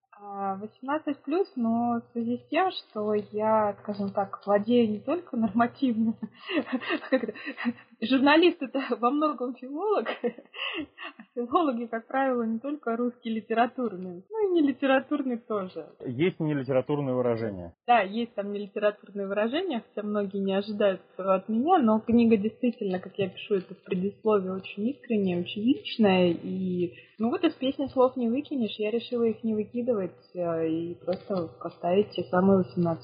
18 0.56 1.18
плюс, 1.18 1.50
но 1.56 2.00
в 2.00 2.12
связи 2.12 2.38
с 2.38 2.48
тем, 2.48 2.70
что 2.70 3.14
я, 3.14 3.76
скажем 3.82 4.10
так, 4.10 4.44
владею 4.46 4.90
не 4.90 5.00
только 5.00 5.36
нормативно, 5.36 6.14
журналист 8.00 8.62
это 8.62 8.80
во 9.00 9.10
многом 9.10 9.54
филолог, 9.54 10.08
а 10.08 11.22
филологи, 11.34 11.86
как 11.86 12.06
правило, 12.06 12.42
не 12.42 12.58
только 12.58 12.96
русские 12.96 13.34
литературные, 13.34 14.22
ну 14.30 14.48
и 14.48 14.52
не 14.52 14.68
литературные 14.68 15.38
тоже. 15.38 15.86
Есть 16.04 16.40
не 16.40 16.54
литературные 16.54 17.14
выражения? 17.14 17.74
Да, 17.86 18.00
есть 18.00 18.34
там 18.34 18.52
не 18.52 18.60
литературные 18.60 19.26
выражения, 19.26 19.82
хотя 19.88 20.06
многие 20.06 20.38
не 20.38 20.54
ожидают 20.54 21.00
этого 21.14 21.34
от 21.34 21.48
меня, 21.48 21.78
но 21.78 22.00
книга 22.00 22.36
действительно, 22.36 22.98
как 22.98 23.18
я 23.18 23.28
пишу 23.28 23.56
это 23.56 23.74
в 23.74 23.82
предисловии, 23.82 24.48
очень 24.48 24.88
искренняя, 24.88 25.40
очень 25.40 25.62
личная, 25.62 26.30
и 26.30 26.94
ну 27.18 27.30
вот 27.30 27.44
из 27.44 27.54
песни 27.54 27.86
слов 27.86 28.16
не 28.16 28.28
выкинешь, 28.28 28.76
я 28.78 28.90
решила 28.90 29.24
их 29.24 29.42
не 29.42 29.54
выкидывать 29.54 30.12
э, 30.34 30.68
и 30.68 30.94
просто 30.94 31.48
поставить 31.60 32.10
те 32.10 32.22
самые 32.24 32.64
18+. 32.76 32.96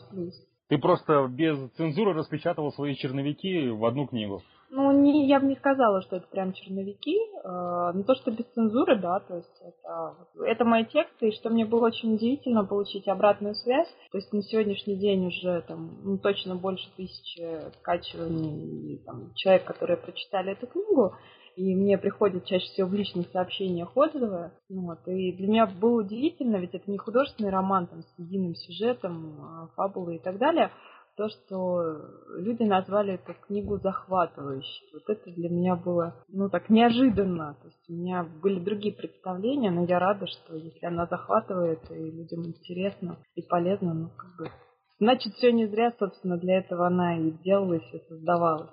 Ты 0.72 0.78
просто 0.78 1.28
без 1.28 1.58
цензуры 1.72 2.14
распечатывал 2.14 2.72
свои 2.72 2.94
черновики 2.94 3.68
в 3.68 3.84
одну 3.84 4.06
книгу. 4.06 4.40
Ну, 4.70 4.90
не, 4.90 5.28
я 5.28 5.38
бы 5.38 5.44
не 5.44 5.56
сказала, 5.56 6.00
что 6.00 6.16
это 6.16 6.26
прям 6.28 6.54
черновики. 6.54 7.18
Э, 7.44 7.92
но 7.92 8.02
то, 8.04 8.14
что 8.14 8.30
без 8.30 8.46
цензуры, 8.54 8.98
да, 8.98 9.20
то 9.20 9.36
есть 9.36 9.62
это, 9.62 10.14
это 10.46 10.64
мои 10.64 10.86
тексты, 10.86 11.28
и 11.28 11.36
что 11.36 11.50
мне 11.50 11.66
было 11.66 11.88
очень 11.88 12.14
удивительно 12.14 12.64
получить 12.64 13.06
обратную 13.06 13.54
связь. 13.54 13.88
То 14.12 14.16
есть 14.16 14.32
на 14.32 14.42
сегодняшний 14.42 14.96
день 14.96 15.26
уже 15.26 15.60
там 15.68 15.90
ну, 16.02 16.16
точно 16.16 16.54
больше 16.54 16.88
тысячи 16.96 17.46
скачиваний, 17.80 18.94
и 18.94 19.04
там, 19.04 19.34
человек, 19.34 19.64
которые 19.64 19.98
прочитали 19.98 20.52
эту 20.52 20.68
книгу 20.68 21.12
и 21.56 21.74
мне 21.74 21.98
приходят 21.98 22.44
чаще 22.44 22.66
всего 22.66 22.88
в 22.88 22.94
личных 22.94 23.28
сообщениях 23.28 23.96
отзывы. 23.96 24.52
Ну 24.68 24.86
вот, 24.86 25.06
и 25.06 25.32
для 25.32 25.48
меня 25.48 25.66
было 25.66 26.00
удивительно, 26.02 26.56
ведь 26.56 26.74
это 26.74 26.90
не 26.90 26.98
художественный 26.98 27.50
роман 27.50 27.86
там, 27.86 28.02
с 28.02 28.18
единым 28.18 28.54
сюжетом, 28.54 29.40
а, 29.40 29.68
фабулой 29.76 30.16
и 30.16 30.18
так 30.18 30.38
далее, 30.38 30.70
то, 31.16 31.28
что 31.28 31.94
люди 32.38 32.62
назвали 32.62 33.14
эту 33.14 33.34
книгу 33.34 33.78
захватывающей. 33.78 34.88
Вот 34.94 35.02
это 35.08 35.30
для 35.30 35.50
меня 35.50 35.76
было, 35.76 36.14
ну, 36.28 36.48
так 36.48 36.70
неожиданно. 36.70 37.56
То 37.60 37.68
есть 37.68 37.90
у 37.90 37.92
меня 37.92 38.24
были 38.42 38.60
другие 38.60 38.94
представления, 38.94 39.70
но 39.70 39.84
я 39.84 39.98
рада, 39.98 40.26
что 40.26 40.56
если 40.56 40.86
она 40.86 41.06
захватывает, 41.06 41.80
и 41.90 42.10
людям 42.10 42.46
интересно 42.46 43.18
и 43.34 43.42
полезно, 43.42 43.92
ну, 43.92 44.10
как 44.16 44.36
бы... 44.38 44.50
Значит, 44.98 45.34
все 45.34 45.52
не 45.52 45.66
зря, 45.66 45.92
собственно, 45.98 46.38
для 46.38 46.58
этого 46.58 46.86
она 46.86 47.18
и 47.18 47.30
делалась, 47.30 47.82
и 47.92 47.98
создавалась 48.08 48.70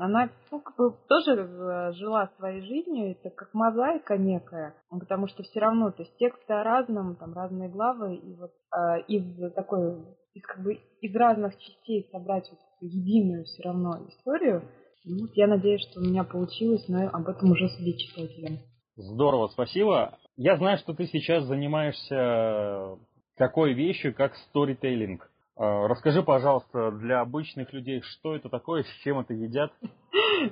она 0.00 0.30
ну, 0.50 0.60
как 0.60 0.76
бы 0.76 0.96
тоже 1.08 1.42
э, 1.42 1.92
жила 1.92 2.30
своей 2.38 2.62
жизнью, 2.62 3.12
это 3.12 3.30
как 3.30 3.52
мозаика 3.52 4.16
некая, 4.16 4.74
потому 4.88 5.28
что 5.28 5.42
все 5.42 5.60
равно, 5.60 5.90
то 5.90 6.02
есть 6.02 6.16
тексты 6.16 6.54
о 6.54 6.64
разном, 6.64 7.16
там 7.16 7.34
разные 7.34 7.68
главы, 7.68 8.16
и 8.16 8.34
вот 8.34 8.50
э, 8.74 9.02
из 9.08 9.52
такой, 9.52 10.00
из 10.32 10.42
как 10.42 10.62
бы 10.64 10.78
из 11.00 11.14
разных 11.14 11.56
частей 11.58 12.08
собрать 12.10 12.48
вот 12.50 12.58
единую 12.80 13.44
все 13.44 13.62
равно 13.62 13.98
историю, 14.08 14.62
ну, 15.04 15.26
я 15.34 15.46
надеюсь, 15.46 15.82
что 15.90 16.00
у 16.00 16.04
меня 16.04 16.24
получилось, 16.24 16.86
но 16.88 17.08
об 17.08 17.28
этом 17.28 17.50
уже 17.50 17.68
судить 17.68 18.00
читателям. 18.00 18.58
Здорово, 18.96 19.48
спасибо. 19.48 20.18
Я 20.36 20.56
знаю, 20.56 20.78
что 20.78 20.94
ты 20.94 21.06
сейчас 21.06 21.44
занимаешься 21.44 22.98
такой 23.36 23.74
вещью, 23.74 24.14
как 24.14 24.34
сторителлинг. 24.36 25.29
А, 25.62 25.88
расскажи, 25.88 26.22
пожалуйста, 26.22 26.90
для 26.90 27.20
обычных 27.20 27.70
людей, 27.74 28.00
что 28.00 28.34
это 28.34 28.48
такое, 28.48 28.82
с 28.82 29.02
чем 29.04 29.18
это 29.20 29.34
едят? 29.34 29.70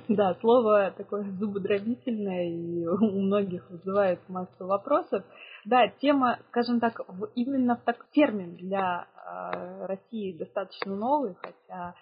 Да, 0.07 0.35
слово 0.35 0.93
такое 0.95 1.23
зубодробительное 1.23 2.47
и 2.47 2.85
у 2.85 3.21
многих 3.21 3.67
вызывает 3.71 4.19
массу 4.29 4.67
вопросов. 4.67 5.23
Да, 5.65 5.87
тема, 5.87 6.37
скажем 6.49 6.79
так, 6.79 7.01
именно 7.33 7.75
в 7.75 7.81
так, 7.81 8.05
термин 8.11 8.55
для 8.55 9.07
э, 9.15 9.85
России 9.87 10.37
достаточно 10.37 10.95
новый, 10.95 11.35
хотя 11.41 11.95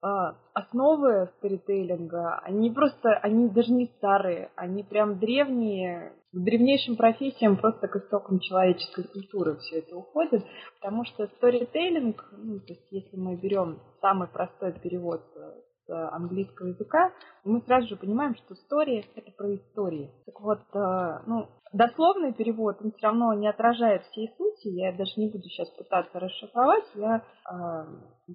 основы 0.00 1.28
сторителлинга, 1.38 2.38
они 2.44 2.70
просто, 2.70 3.14
они 3.14 3.48
даже 3.48 3.72
не 3.72 3.86
старые, 3.96 4.50
они 4.54 4.82
прям 4.82 5.18
древние, 5.18 6.12
к 6.32 6.38
древнейшим 6.38 6.96
профессиям 6.96 7.56
просто 7.56 7.88
к 7.88 7.96
истокам 7.96 8.38
человеческой 8.38 9.04
культуры 9.04 9.56
все 9.56 9.78
это 9.78 9.96
уходит, 9.96 10.44
потому 10.80 11.04
что 11.04 11.26
сторителлинг, 11.26 12.32
ну, 12.32 12.60
то 12.60 12.74
есть 12.74 12.86
если 12.90 13.16
мы 13.16 13.36
берем 13.36 13.80
самый 14.00 14.28
простой 14.28 14.72
перевод 14.72 15.22
с 15.34 15.67
английского 15.94 16.68
языка, 16.68 17.12
мы 17.44 17.60
сразу 17.62 17.88
же 17.88 17.96
понимаем, 17.96 18.34
что 18.36 18.54
история– 18.54 19.04
это 19.16 19.30
про 19.32 19.54
истории. 19.54 20.10
Так 20.26 20.40
вот, 20.40 20.60
э, 20.74 21.18
ну, 21.26 21.48
дословный 21.72 22.32
перевод, 22.32 22.76
он 22.82 22.92
все 22.92 23.06
равно 23.06 23.32
не 23.34 23.48
отражает 23.48 24.04
всей 24.06 24.32
сути, 24.36 24.68
я 24.68 24.92
даже 24.92 25.12
не 25.16 25.30
буду 25.30 25.44
сейчас 25.44 25.68
пытаться 25.70 26.18
расшифровать, 26.18 26.84
я 26.94 27.22
э, 27.50 27.84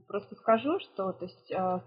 просто 0.07 0.35
скажу, 0.35 0.79
что 0.79 1.13
то 1.13 1.25
есть 1.25 1.51
э, 1.51 1.79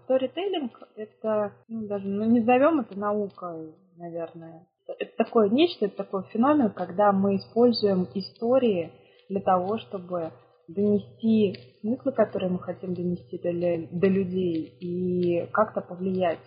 это, 0.95 1.53
ну, 1.67 1.87
даже, 1.87 2.07
ну, 2.07 2.25
не 2.25 2.39
назовем 2.39 2.79
это 2.81 2.97
наукой, 2.97 3.75
наверное, 3.97 4.67
это 4.87 5.11
такое 5.17 5.49
нечто, 5.49 5.85
это 5.85 5.97
такой 5.97 6.23
феномен, 6.31 6.71
когда 6.71 7.11
мы 7.11 7.37
используем 7.37 8.07
истории 8.13 8.91
для 9.29 9.41
того, 9.41 9.77
чтобы 9.79 10.31
донести 10.67 11.57
смыслы, 11.81 12.11
которые 12.11 12.51
мы 12.51 12.59
хотим 12.59 12.93
донести 12.93 13.37
до, 13.37 13.51
до 13.51 14.07
людей 14.07 14.77
и 14.79 15.47
как-то 15.51 15.81
повлиять. 15.81 16.39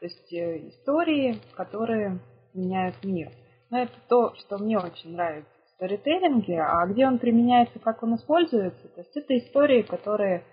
То 0.00 0.06
есть 0.06 0.32
э, 0.32 0.68
истории, 0.68 1.36
которые 1.54 2.20
меняют 2.54 2.96
мир. 3.04 3.30
Но 3.70 3.78
это 3.78 3.92
то, 4.08 4.34
что 4.36 4.58
мне 4.58 4.78
очень 4.78 5.12
нравится 5.12 5.50
в 5.66 5.70
сторителлинге, 5.76 6.60
а 6.60 6.86
где 6.86 7.06
он 7.06 7.18
применяется, 7.18 7.78
как 7.78 8.02
он 8.02 8.16
используется, 8.16 8.88
то 8.88 9.00
есть 9.00 9.16
это 9.16 9.36
истории, 9.36 9.82
которые 9.82 10.44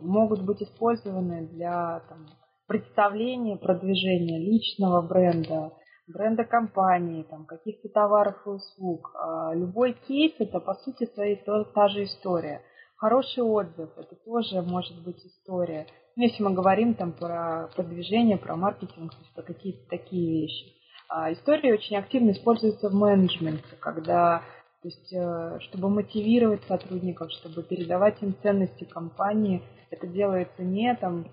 могут 0.00 0.44
быть 0.44 0.62
использованы 0.62 1.48
для 1.48 2.00
там, 2.08 2.26
представления, 2.66 3.56
продвижения 3.56 4.38
личного 4.38 5.02
бренда, 5.02 5.72
бренда 6.06 6.44
компании, 6.44 7.24
там, 7.24 7.44
каких-то 7.46 7.88
товаров 7.88 8.36
и 8.46 8.50
услуг. 8.50 9.10
А 9.14 9.54
любой 9.54 9.94
кейс 10.06 10.34
это 10.38 10.60
по 10.60 10.74
сути 10.74 11.06
своей 11.12 11.42
та 11.74 11.88
же 11.88 12.04
история. 12.04 12.62
Хороший 13.00 13.42
отзыв 13.42 13.88
это 13.96 14.14
тоже 14.14 14.60
может 14.60 15.02
быть 15.02 15.24
история. 15.24 15.86
Ну, 16.16 16.24
если 16.24 16.42
мы 16.42 16.52
говорим 16.52 16.92
там 16.92 17.12
про 17.12 17.70
продвижение, 17.74 18.36
про 18.36 18.56
маркетинг, 18.56 19.12
то 19.12 19.18
есть 19.20 19.34
про 19.34 19.42
какие-то 19.42 19.88
такие 19.88 20.42
вещи. 20.42 20.74
А 21.08 21.32
история 21.32 21.72
очень 21.72 21.96
активно 21.96 22.32
используется 22.32 22.90
в 22.90 22.92
менеджменте, 22.92 23.74
когда 23.80 24.42
то 24.82 24.88
есть, 24.88 25.12
э, 25.14 25.58
чтобы 25.60 25.88
мотивировать 25.88 26.62
сотрудников, 26.64 27.30
чтобы 27.32 27.62
передавать 27.62 28.22
им 28.22 28.34
ценности 28.42 28.84
компании, 28.84 29.62
это 29.90 30.06
делается 30.06 30.62
не 30.62 30.94
там 30.96 31.26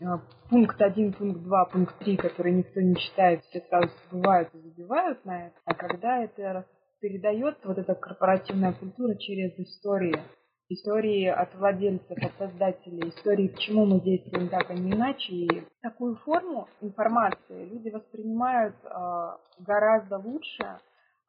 э, 0.00 0.04
пункт 0.50 0.80
1, 0.80 1.14
пункт 1.14 1.40
2, 1.40 1.64
пункт 1.66 1.98
3, 2.00 2.16
который 2.18 2.52
никто 2.52 2.82
не 2.82 2.96
читает, 2.96 3.42
все 3.44 3.62
сразу 3.62 3.88
забывают 4.10 4.54
и 4.54 4.58
забивают 4.58 5.24
на 5.24 5.46
это, 5.46 5.56
а 5.64 5.72
когда 5.72 6.22
это 6.22 6.66
передается, 7.00 7.66
вот 7.66 7.78
эта 7.78 7.94
корпоративная 7.94 8.74
культура 8.74 9.14
через 9.16 9.58
истории, 9.58 10.18
истории 10.68 11.26
от 11.26 11.54
владельцев, 11.54 12.16
от 12.16 12.32
создателей, 12.38 13.10
истории, 13.10 13.48
к 13.48 13.58
чему 13.58 13.86
мы 13.86 14.00
действуем 14.00 14.48
так, 14.48 14.70
а 14.70 14.74
не 14.74 14.92
иначе. 14.92 15.32
И 15.32 15.66
такую 15.82 16.16
форму 16.16 16.68
информации 16.80 17.66
люди 17.66 17.90
воспринимают 17.90 18.76
э, 18.84 19.36
гораздо 19.58 20.18
лучше, 20.18 20.78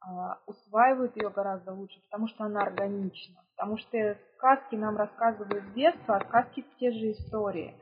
а, 0.08 0.38
усваивают 0.46 1.16
ее 1.18 1.30
гораздо 1.30 1.74
лучше, 1.74 2.00
потому 2.10 2.28
что 2.28 2.44
она 2.44 2.62
органична. 2.62 3.42
Потому 3.56 3.78
что 3.78 4.18
сказки 4.38 4.76
нам 4.76 4.98
рассказывают 4.98 5.64
с 5.64 5.74
детства, 5.74 6.18
а 6.18 6.26
сказки 6.26 6.64
те 6.80 6.92
же 6.92 7.12
истории. 7.12 7.74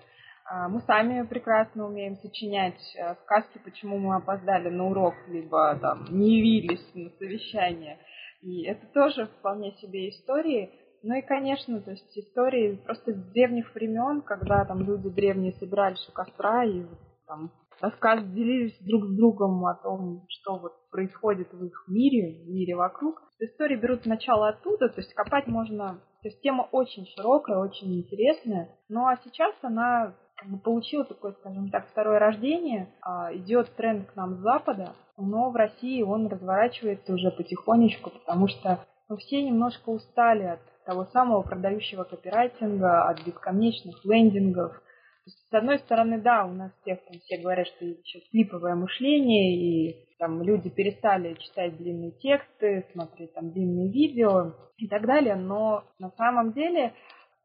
А, 0.46 0.70
мы 0.70 0.82
сами 0.82 1.26
прекрасно 1.26 1.86
умеем 1.86 2.16
сочинять 2.18 2.80
сказки, 3.24 3.60
почему 3.64 3.98
мы 3.98 4.16
опоздали 4.16 4.70
на 4.70 4.88
урок, 4.88 5.16
либо 5.28 5.78
там 5.82 6.06
не 6.12 6.38
явились 6.38 6.94
на 6.94 7.10
совещание. 7.18 8.00
И 8.42 8.64
это 8.64 8.86
тоже 8.88 9.28
вполне 9.40 9.74
себе 9.74 10.10
истории. 10.10 10.72
Ну 11.04 11.16
и, 11.16 11.22
конечно, 11.22 11.82
то 11.82 11.92
есть 11.92 12.18
истории 12.18 12.80
просто 12.86 13.12
с 13.12 13.32
древних 13.34 13.76
времен, 13.76 14.22
когда 14.22 14.64
там 14.64 14.82
люди 14.84 15.10
древние 15.10 15.52
собирались 15.54 16.08
у 16.08 16.14
костра 16.14 16.64
и 16.64 16.86
там 17.28 17.52
рассказ 17.82 18.24
делились 18.24 18.78
друг 18.80 19.06
с 19.06 19.18
другом 19.18 19.66
о 19.66 19.76
том, 19.76 20.26
что 20.30 20.58
вот 20.58 20.72
происходит 20.90 21.52
в 21.52 21.66
их 21.66 21.84
мире, 21.90 22.46
в 22.46 22.50
мире 22.50 22.76
вокруг. 22.76 23.22
Истории 23.40 23.76
берут 23.76 24.06
начало 24.06 24.48
оттуда, 24.48 24.88
то 24.88 25.02
есть 25.02 25.14
копать 25.14 25.48
можно... 25.48 26.00
То 26.22 26.30
есть 26.30 26.42
тема 26.42 26.70
очень 26.72 27.06
широкая, 27.08 27.58
очень 27.58 28.00
интересная. 28.00 28.70
Ну 28.88 29.06
а 29.06 29.18
сейчас 29.26 29.54
она 29.62 30.16
как 30.38 30.50
бы 30.50 30.58
получила 30.58 31.04
такое, 31.04 31.34
скажем 31.34 31.70
так, 31.70 31.86
второе 31.90 32.20
рождение. 32.20 32.88
А, 33.02 33.36
идет 33.36 33.76
тренд 33.76 34.10
к 34.10 34.16
нам 34.16 34.36
с 34.36 34.40
запада, 34.40 34.94
но 35.18 35.50
в 35.50 35.56
России 35.58 36.02
он 36.02 36.28
разворачивается 36.28 37.14
уже 37.14 37.30
потихонечку, 37.30 38.10
потому 38.10 38.48
что 38.48 38.80
ну, 39.10 39.18
все 39.18 39.44
немножко 39.44 39.90
устали 39.90 40.44
от 40.44 40.62
того 40.86 41.06
самого 41.06 41.42
продающего 41.42 42.04
копирайтинга, 42.04 43.08
от 43.08 43.26
бесконечных 43.26 44.04
лендингов, 44.06 44.82
с 45.26 45.54
одной 45.54 45.80
стороны, 45.80 46.20
да, 46.20 46.46
у 46.46 46.52
нас 46.52 46.72
всех 46.82 47.00
там 47.06 47.18
все 47.20 47.38
говорят, 47.38 47.68
что 47.68 47.86
сейчас 47.86 48.24
клиповое 48.30 48.76
мышление, 48.76 49.56
и 49.56 50.06
там 50.20 50.42
люди 50.42 50.70
перестали 50.70 51.36
читать 51.36 51.78
длинные 51.78 52.12
тексты, 52.12 52.86
смотреть 52.92 53.34
там 53.34 53.52
длинные 53.52 53.90
видео 53.90 54.54
и 54.78 54.88
так 54.88 55.06
далее, 55.06 55.36
но 55.36 55.86
на 56.00 56.12
самом 56.12 56.52
деле 56.52 56.94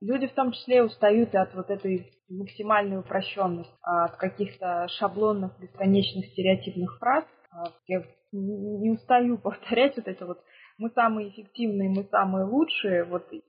люди 0.00 0.26
в 0.26 0.32
том 0.32 0.52
числе 0.52 0.82
устают 0.82 1.34
от 1.34 1.54
вот 1.54 1.70
этой 1.70 2.10
максимальной 2.28 2.98
упрощенности, 2.98 3.72
от 3.82 4.16
каких-то 4.16 4.88
шаблонных, 4.98 5.58
бесконечных 5.60 6.26
стереотипных 6.26 6.98
фраз. 6.98 7.24
А 7.52 7.72
я 7.86 8.02
не 8.32 8.90
устаю 8.90 9.38
повторять 9.38 9.96
вот 9.96 10.08
это 10.08 10.26
вот 10.26 10.38
мы 10.78 10.90
самые 10.90 11.30
эффективные, 11.30 11.88
мы 11.88 12.04
самые 12.04 12.44
лучшие, 12.44 13.04
вот 13.04 13.30
и 13.32 13.42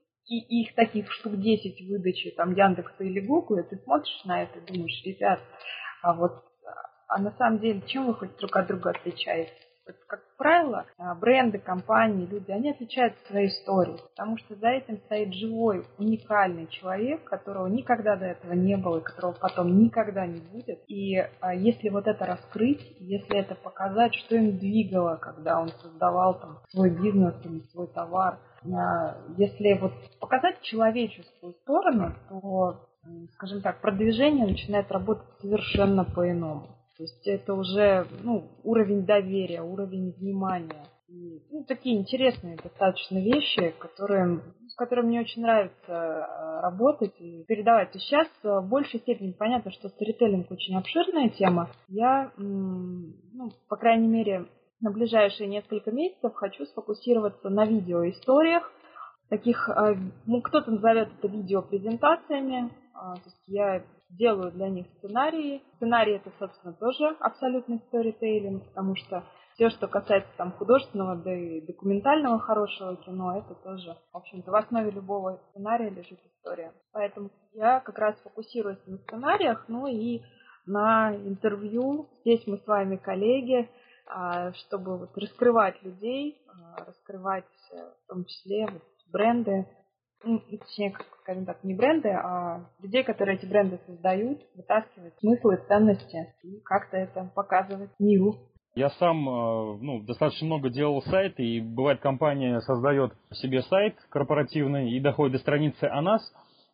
их 0.62 0.74
таких 0.74 1.10
штук 1.12 1.36
10 1.36 1.88
выдачи 1.88 2.30
там 2.32 2.54
Яндекса 2.54 3.02
или 3.02 3.20
Гугла, 3.20 3.62
ты 3.62 3.76
смотришь 3.78 4.24
на 4.24 4.42
это 4.42 4.58
и 4.58 4.72
думаешь, 4.72 5.02
ребят, 5.04 5.40
а 6.02 6.14
вот 6.14 6.44
а 7.08 7.20
на 7.20 7.32
самом 7.32 7.58
деле 7.58 7.82
чем 7.86 8.06
вы 8.06 8.14
хоть 8.14 8.36
друг 8.36 8.54
от 8.54 8.68
друга 8.68 8.90
отличаетесь? 8.90 9.59
Как 10.06 10.20
правило, 10.36 10.86
а, 10.98 11.14
бренды, 11.14 11.58
компании, 11.58 12.26
люди, 12.26 12.50
они 12.50 12.70
отличаются 12.70 13.20
своей 13.26 13.48
историей, 13.48 13.98
потому 14.16 14.38
что 14.38 14.54
за 14.56 14.68
этим 14.68 14.98
стоит 14.98 15.34
живой, 15.34 15.86
уникальный 15.98 16.66
человек, 16.68 17.24
которого 17.24 17.66
никогда 17.66 18.16
до 18.16 18.26
этого 18.26 18.52
не 18.52 18.76
было 18.76 18.98
и 18.98 19.02
которого 19.02 19.32
потом 19.32 19.78
никогда 19.78 20.26
не 20.26 20.40
будет. 20.40 20.80
И 20.88 21.16
а, 21.40 21.54
если 21.54 21.88
вот 21.88 22.06
это 22.06 22.26
раскрыть, 22.26 22.80
если 22.98 23.38
это 23.38 23.54
показать, 23.54 24.14
что 24.14 24.36
им 24.36 24.58
двигало, 24.58 25.16
когда 25.16 25.60
он 25.60 25.68
создавал 25.68 26.38
там 26.40 26.58
свой 26.70 26.90
бизнес 26.90 27.34
или 27.44 27.60
свой 27.72 27.86
товар, 27.88 28.38
а, 28.64 29.16
если 29.36 29.78
вот 29.80 29.92
показать 30.20 30.60
человеческую 30.62 31.54
сторону, 31.62 32.14
то, 32.28 32.88
скажем 33.34 33.62
так, 33.62 33.80
продвижение 33.80 34.46
начинает 34.46 34.90
работать 34.92 35.28
совершенно 35.40 36.04
по-иному. 36.04 36.79
То 37.00 37.04
есть 37.04 37.26
это 37.28 37.54
уже 37.54 38.06
ну, 38.22 38.50
уровень 38.62 39.06
доверия, 39.06 39.62
уровень 39.62 40.12
внимания. 40.18 40.84
И, 41.08 41.40
ну, 41.50 41.64
такие 41.64 41.96
интересные 41.96 42.58
достаточно 42.62 43.16
вещи, 43.16 43.74
которые, 43.78 44.42
с 44.68 44.74
которыми 44.74 45.06
мне 45.06 45.20
очень 45.20 45.40
нравится 45.40 45.86
а, 45.88 46.60
работать 46.60 47.18
и 47.18 47.42
передавать. 47.48 47.96
И 47.96 47.98
сейчас 48.00 48.28
в 48.42 48.68
большей 48.68 49.00
степени 49.00 49.32
понятно, 49.32 49.70
что 49.70 49.88
сторителлинг 49.88 50.50
очень 50.50 50.76
обширная 50.76 51.30
тема. 51.30 51.70
Я, 51.88 52.32
ну, 52.36 53.50
по 53.70 53.76
крайней 53.76 54.08
мере, 54.08 54.44
на 54.82 54.90
ближайшие 54.90 55.48
несколько 55.48 55.90
месяцев 55.92 56.34
хочу 56.34 56.66
сфокусироваться 56.66 57.48
на 57.48 57.64
видеоисториях. 57.64 58.70
Таких, 59.30 59.70
э, 59.70 59.94
ну, 60.26 60.42
кто-то 60.42 60.70
назовет 60.70 61.08
это 61.18 61.28
видеопрезентациями. 61.28 62.70
А, 62.92 63.14
то 63.14 63.22
есть 63.24 63.42
я 63.46 63.82
делаю 64.10 64.52
для 64.52 64.68
них 64.68 64.86
сценарии. 64.98 65.62
Сценарий 65.76 66.14
это, 66.14 66.30
собственно, 66.38 66.74
тоже 66.74 67.16
абсолютный 67.20 67.78
сторитейлинг, 67.88 68.64
потому 68.68 68.96
что 68.96 69.24
все, 69.54 69.70
что 69.70 69.88
касается 69.88 70.30
там 70.36 70.52
художественного, 70.52 71.16
да 71.16 71.34
и 71.34 71.60
документального 71.60 72.38
хорошего 72.38 72.96
кино, 72.96 73.38
это 73.38 73.54
тоже, 73.54 73.96
в 74.12 74.16
общем-то, 74.16 74.50
в 74.50 74.54
основе 74.54 74.90
любого 74.90 75.40
сценария 75.50 75.90
лежит 75.90 76.18
история. 76.24 76.72
Поэтому 76.92 77.30
я 77.52 77.80
как 77.80 77.98
раз 77.98 78.16
фокусируюсь 78.22 78.78
на 78.86 78.98
сценариях, 78.98 79.64
ну 79.68 79.86
и 79.86 80.22
на 80.66 81.14
интервью. 81.14 82.08
Здесь 82.20 82.46
мы 82.46 82.58
с 82.58 82.66
вами 82.66 82.96
коллеги, 82.96 83.68
а, 84.06 84.52
чтобы 84.52 84.98
вот 84.98 85.16
раскрывать 85.16 85.82
людей, 85.82 86.40
а, 86.48 86.84
раскрывать 86.84 87.44
в 87.70 88.08
том 88.08 88.24
числе 88.24 88.68
бренды, 89.12 89.66
ну, 90.24 90.40
точнее, 90.58 90.94
скажем 91.22 91.46
так, 91.46 91.62
не 91.64 91.74
бренды, 91.74 92.08
а 92.08 92.66
людей, 92.82 93.04
которые 93.04 93.36
эти 93.36 93.46
бренды 93.46 93.78
создают, 93.86 94.40
вытаскивать 94.54 95.18
смыслы, 95.18 95.62
ценности 95.68 96.34
и 96.42 96.60
как-то 96.60 96.96
это 96.96 97.30
показывать 97.34 97.90
миру. 97.98 98.36
Я 98.74 98.90
сам 98.90 99.28
э, 99.28 99.78
ну, 99.80 100.00
достаточно 100.02 100.46
много 100.46 100.70
делал 100.70 101.02
сайты, 101.02 101.42
и 101.42 101.60
бывает 101.60 102.00
компания 102.00 102.60
создает 102.60 103.12
себе 103.32 103.62
сайт 103.62 103.96
корпоративный 104.10 104.90
и 104.90 105.00
доходит 105.00 105.32
до 105.32 105.38
страницы 105.40 105.84
о 105.84 106.00
нас, 106.02 106.22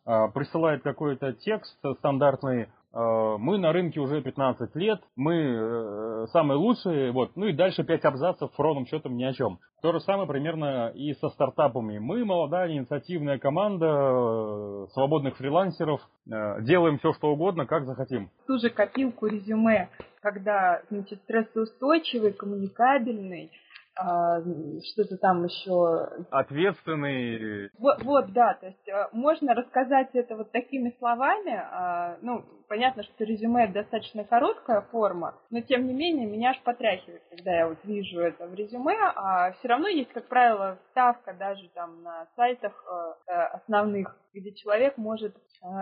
а, 0.05 0.27
присылает 0.29 0.83
какой-то 0.83 1.33
текст 1.33 1.75
стандартный, 1.97 2.67
Э, 2.86 2.86
мы 2.93 3.57
на 3.57 3.71
рынке 3.71 3.99
уже 3.99 4.21
15 4.21 4.75
лет, 4.75 5.01
мы 5.15 5.35
э, 5.35 6.25
самые 6.31 6.57
лучшие, 6.57 7.11
вот, 7.11 7.35
ну 7.35 7.45
и 7.45 7.53
дальше 7.53 7.83
5 7.83 8.05
абзацев 8.05 8.51
ровным 8.57 8.85
счетом 8.85 9.15
ни 9.17 9.23
о 9.23 9.33
чем. 9.33 9.59
То 9.81 9.91
же 9.91 9.99
самое 9.99 10.27
примерно 10.27 10.89
и 10.95 11.13
со 11.13 11.29
стартапами. 11.29 11.99
Мы 11.99 12.25
молодая 12.25 12.71
инициативная 12.71 13.37
команда 13.37 13.85
э, 13.85 14.85
свободных 14.93 15.37
фрилансеров, 15.37 16.01
делаем 16.25 16.97
все, 16.99 17.13
что 17.13 17.27
угодно, 17.27 17.65
как 17.65 17.85
захотим. 17.85 18.29
Ту 18.47 18.57
же 18.57 18.69
копилку 18.69 19.27
резюме, 19.27 19.89
когда, 20.21 20.81
значит, 20.89 21.21
стрессоустойчивый, 21.23 22.33
коммуникабельный, 22.33 23.51
а, 23.99 24.41
что-то 24.91 25.17
там 25.17 25.45
еще. 25.45 26.25
Ответственный. 26.29 27.69
Вот, 27.79 28.03
вот, 28.03 28.31
да, 28.33 28.53
то 28.55 28.67
есть 28.67 28.89
а, 28.89 29.09
можно 29.11 29.53
рассказать 29.53 30.09
это 30.13 30.35
вот 30.35 30.51
такими 30.51 30.95
словами. 30.99 31.53
А, 31.53 32.17
ну, 32.21 32.43
понятно, 32.67 33.03
что 33.03 33.23
резюме 33.23 33.65
это 33.65 33.73
достаточно 33.73 34.23
короткая 34.23 34.81
форма, 34.81 35.35
но 35.49 35.61
тем 35.61 35.87
не 35.87 35.93
менее 35.93 36.27
меня 36.27 36.51
аж 36.51 36.61
потряхивает, 36.63 37.23
когда 37.29 37.51
я 37.51 37.67
вот 37.67 37.79
вижу 37.83 38.19
это 38.19 38.47
в 38.47 38.53
резюме, 38.53 38.97
а 39.15 39.51
все 39.53 39.67
равно 39.67 39.87
есть, 39.87 40.11
как 40.11 40.27
правило, 40.27 40.77
вставка 40.87 41.33
даже 41.33 41.67
там 41.69 42.03
на 42.03 42.27
сайтах 42.35 42.83
основных, 43.53 44.15
где 44.33 44.53
человек 44.53 44.97
может 44.97 45.35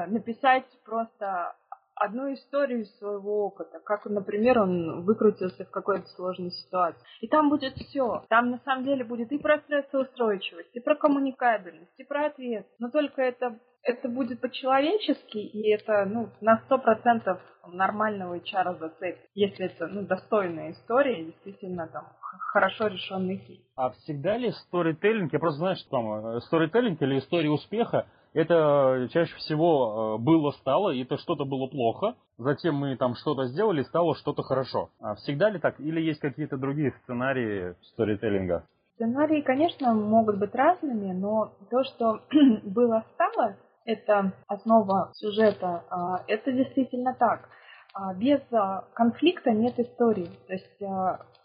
написать 0.07 0.65
просто 0.85 1.55
одну 1.95 2.33
историю 2.33 2.81
из 2.81 2.97
своего 2.97 3.45
опыта, 3.45 3.79
как, 3.83 4.05
например, 4.05 4.59
он 4.59 5.03
выкрутился 5.03 5.65
в 5.65 5.71
какой-то 5.71 6.07
сложной 6.09 6.51
ситуации. 6.51 7.01
И 7.21 7.27
там 7.27 7.49
будет 7.49 7.73
все. 7.75 8.23
Там 8.29 8.51
на 8.51 8.59
самом 8.59 8.83
деле 8.83 9.03
будет 9.03 9.31
и 9.31 9.37
про 9.37 9.59
стрессоустойчивость, 9.59 10.75
и 10.75 10.79
про 10.79 10.95
коммуникабельность, 10.95 11.97
и 11.97 12.03
про 12.03 12.27
ответ. 12.27 12.67
Но 12.79 12.89
только 12.89 13.21
это 13.21 13.57
это 13.85 14.09
будет 14.09 14.41
по-человечески, 14.41 15.37
и 15.37 15.69
это 15.69 16.05
ну, 16.05 16.29
на 16.41 16.57
сто 16.65 16.79
процентов 16.79 17.39
нормального 17.67 18.37
HR 18.37 18.79
зацепит, 18.79 19.29
если 19.35 19.67
это 19.67 19.87
ну, 19.87 20.01
достойная 20.01 20.71
история, 20.71 21.23
действительно 21.23 21.87
там 21.87 22.05
хорошо 22.51 22.87
решенный 22.87 23.37
кейс. 23.37 23.61
А 23.75 23.91
всегда 23.91 24.37
ли 24.37 24.51
сторителлинг, 24.51 25.31
я 25.33 25.39
просто 25.39 25.59
знаю, 25.59 25.75
что 25.75 25.89
там 25.89 26.41
сторителлинг 26.41 27.01
или 27.01 27.19
история 27.19 27.49
успеха, 27.49 28.07
это 28.35 29.07
чаще 29.11 29.33
всего 29.37 30.17
э, 30.19 30.21
было, 30.21 30.51
стало, 30.51 30.91
и 30.91 31.03
это 31.03 31.17
что-то 31.17 31.45
было 31.45 31.67
плохо, 31.67 32.15
затем 32.37 32.75
мы 32.75 32.97
там 32.97 33.15
что-то 33.15 33.45
сделали, 33.45 33.81
стало 33.83 34.13
что-то 34.15 34.43
хорошо. 34.43 34.89
А 34.99 35.15
всегда 35.15 35.49
ли 35.49 35.57
так? 35.57 35.79
Или 35.79 36.01
есть 36.01 36.19
какие-то 36.19 36.57
другие 36.57 36.91
сценарии 37.03 37.75
сторителлинга? 37.93 38.65
Сценарии, 38.95 39.41
конечно, 39.41 39.93
могут 39.93 40.37
быть 40.37 40.53
разными, 40.53 41.13
но 41.13 41.53
то, 41.71 41.83
что 41.85 42.19
было, 42.63 43.05
стало, 43.13 43.55
это 43.85 44.33
основа 44.47 45.11
сюжета, 45.13 45.85
а, 45.89 46.23
это 46.27 46.51
действительно 46.51 47.15
так. 47.17 47.47
А, 47.95 48.13
без 48.13 48.41
а, 48.51 48.83
конфликта 48.93 49.51
нет 49.51 49.79
истории. 49.79 50.29
То 50.47 50.53
есть 50.53 50.81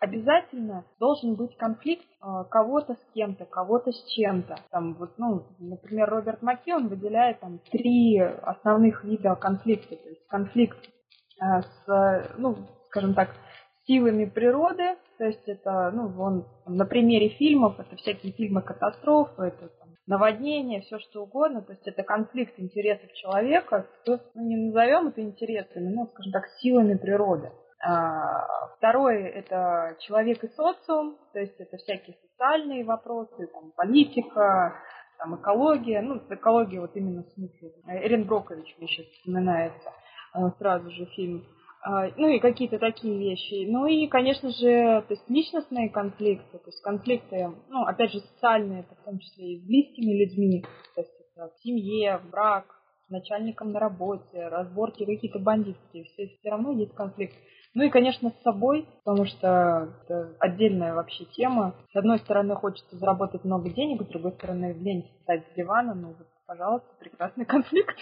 обязательно 0.00 0.84
должен 0.98 1.36
быть 1.36 1.56
конфликт 1.56 2.06
кого-то 2.50 2.94
с 2.94 3.14
кем-то, 3.14 3.44
кого-то 3.44 3.92
с 3.92 4.04
чем-то. 4.08 4.56
Там 4.70 4.94
вот, 4.94 5.12
ну, 5.18 5.46
например, 5.58 6.10
Роберт 6.10 6.42
Маки, 6.42 6.72
он 6.72 6.88
выделяет 6.88 7.40
там 7.40 7.60
три 7.70 8.18
основных 8.18 9.04
вида 9.04 9.34
конфликта. 9.36 9.96
То 9.96 10.08
есть 10.08 10.26
конфликт 10.26 10.78
с, 11.38 12.34
ну, 12.36 12.56
скажем 12.88 13.14
так, 13.14 13.30
силами 13.86 14.24
природы, 14.24 14.96
то 15.18 15.24
есть 15.24 15.46
это, 15.46 15.90
ну, 15.92 16.12
он 16.18 16.46
на 16.66 16.84
примере 16.84 17.28
фильмов, 17.30 17.78
это 17.78 17.96
всякие 17.96 18.32
фильмы 18.32 18.62
катастрофы, 18.62 19.42
это 19.44 19.68
наводнение, 20.06 20.80
все 20.80 20.98
что 20.98 21.22
угодно. 21.22 21.62
То 21.62 21.72
есть 21.72 21.86
это 21.86 22.02
конфликт 22.02 22.54
интересов 22.58 23.12
человека 23.14 23.86
с, 24.04 24.20
ну, 24.34 24.42
не 24.42 24.56
назовем 24.56 25.08
это 25.08 25.20
интересами, 25.20 25.88
ну, 25.88 26.06
скажем 26.08 26.32
так, 26.32 26.48
силами 26.60 26.94
природы. 26.94 27.52
А, 27.82 28.46
второе– 28.76 29.26
это 29.28 29.96
человек 30.00 30.44
и 30.44 30.48
социум, 30.48 31.16
то 31.32 31.40
есть 31.40 31.58
это 31.58 31.78
всякие 31.78 32.16
социальные 32.30 32.84
вопросы, 32.84 33.46
там, 33.46 33.72
политика, 33.76 34.74
там, 35.18 35.36
экология, 35.36 36.02
ну, 36.02 36.20
экология 36.28 36.80
вот 36.80 36.94
именно 36.94 37.22
в 37.22 37.28
смысле. 37.30 37.72
Эрин 37.86 38.24
Брокович 38.24 38.76
мне 38.78 38.86
сейчас 38.86 39.06
вспоминается 39.06 39.92
а, 40.32 40.50
сразу 40.58 40.90
же 40.90 41.06
фильм 41.06 41.46
ну 41.84 42.28
и 42.28 42.40
какие-то 42.40 42.78
такие 42.78 43.18
вещи. 43.18 43.66
Ну 43.66 43.86
и, 43.86 44.06
конечно 44.06 44.50
же, 44.50 45.02
то 45.02 45.06
есть 45.10 45.28
личностные 45.28 45.88
конфликты, 45.88 46.58
то 46.58 46.66
есть 46.66 46.82
конфликты, 46.82 47.52
ну, 47.68 47.84
опять 47.84 48.12
же, 48.12 48.20
социальные, 48.20 48.82
в 48.82 49.04
том 49.04 49.18
числе 49.18 49.54
и 49.54 49.60
с 49.60 49.66
близкими 49.66 50.12
людьми, 50.12 50.64
то 50.94 51.00
есть 51.00 51.12
это 51.34 51.48
в 51.48 51.62
семье, 51.62 52.18
в 52.18 52.30
брак, 52.30 52.66
с 53.06 53.10
начальником 53.10 53.72
на 53.72 53.80
работе, 53.80 54.48
разборки 54.48 55.06
какие-то 55.06 55.38
бандитские, 55.38 56.04
все, 56.04 56.28
все 56.28 56.50
равно 56.50 56.72
есть 56.72 56.94
конфликт. 56.94 57.34
Ну 57.72 57.84
и, 57.84 57.88
конечно, 57.88 58.30
с 58.30 58.42
собой, 58.42 58.86
потому 59.04 59.26
что 59.26 59.94
это 60.04 60.36
отдельная 60.40 60.92
вообще 60.92 61.24
тема. 61.24 61.76
С 61.92 61.96
одной 61.96 62.18
стороны, 62.18 62.56
хочется 62.56 62.96
заработать 62.96 63.44
много 63.44 63.70
денег, 63.70 64.02
с 64.02 64.06
другой 64.06 64.32
стороны, 64.32 64.72
лень 64.72 65.08
встать 65.20 65.44
с 65.46 65.54
дивана, 65.54 65.94
ну 65.94 66.08
вот, 66.08 66.26
пожалуйста, 66.46 66.88
прекрасный 66.98 67.44
конфликт, 67.46 67.96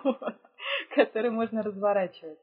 который 0.96 1.30
можно 1.30 1.62
разворачивать. 1.62 2.38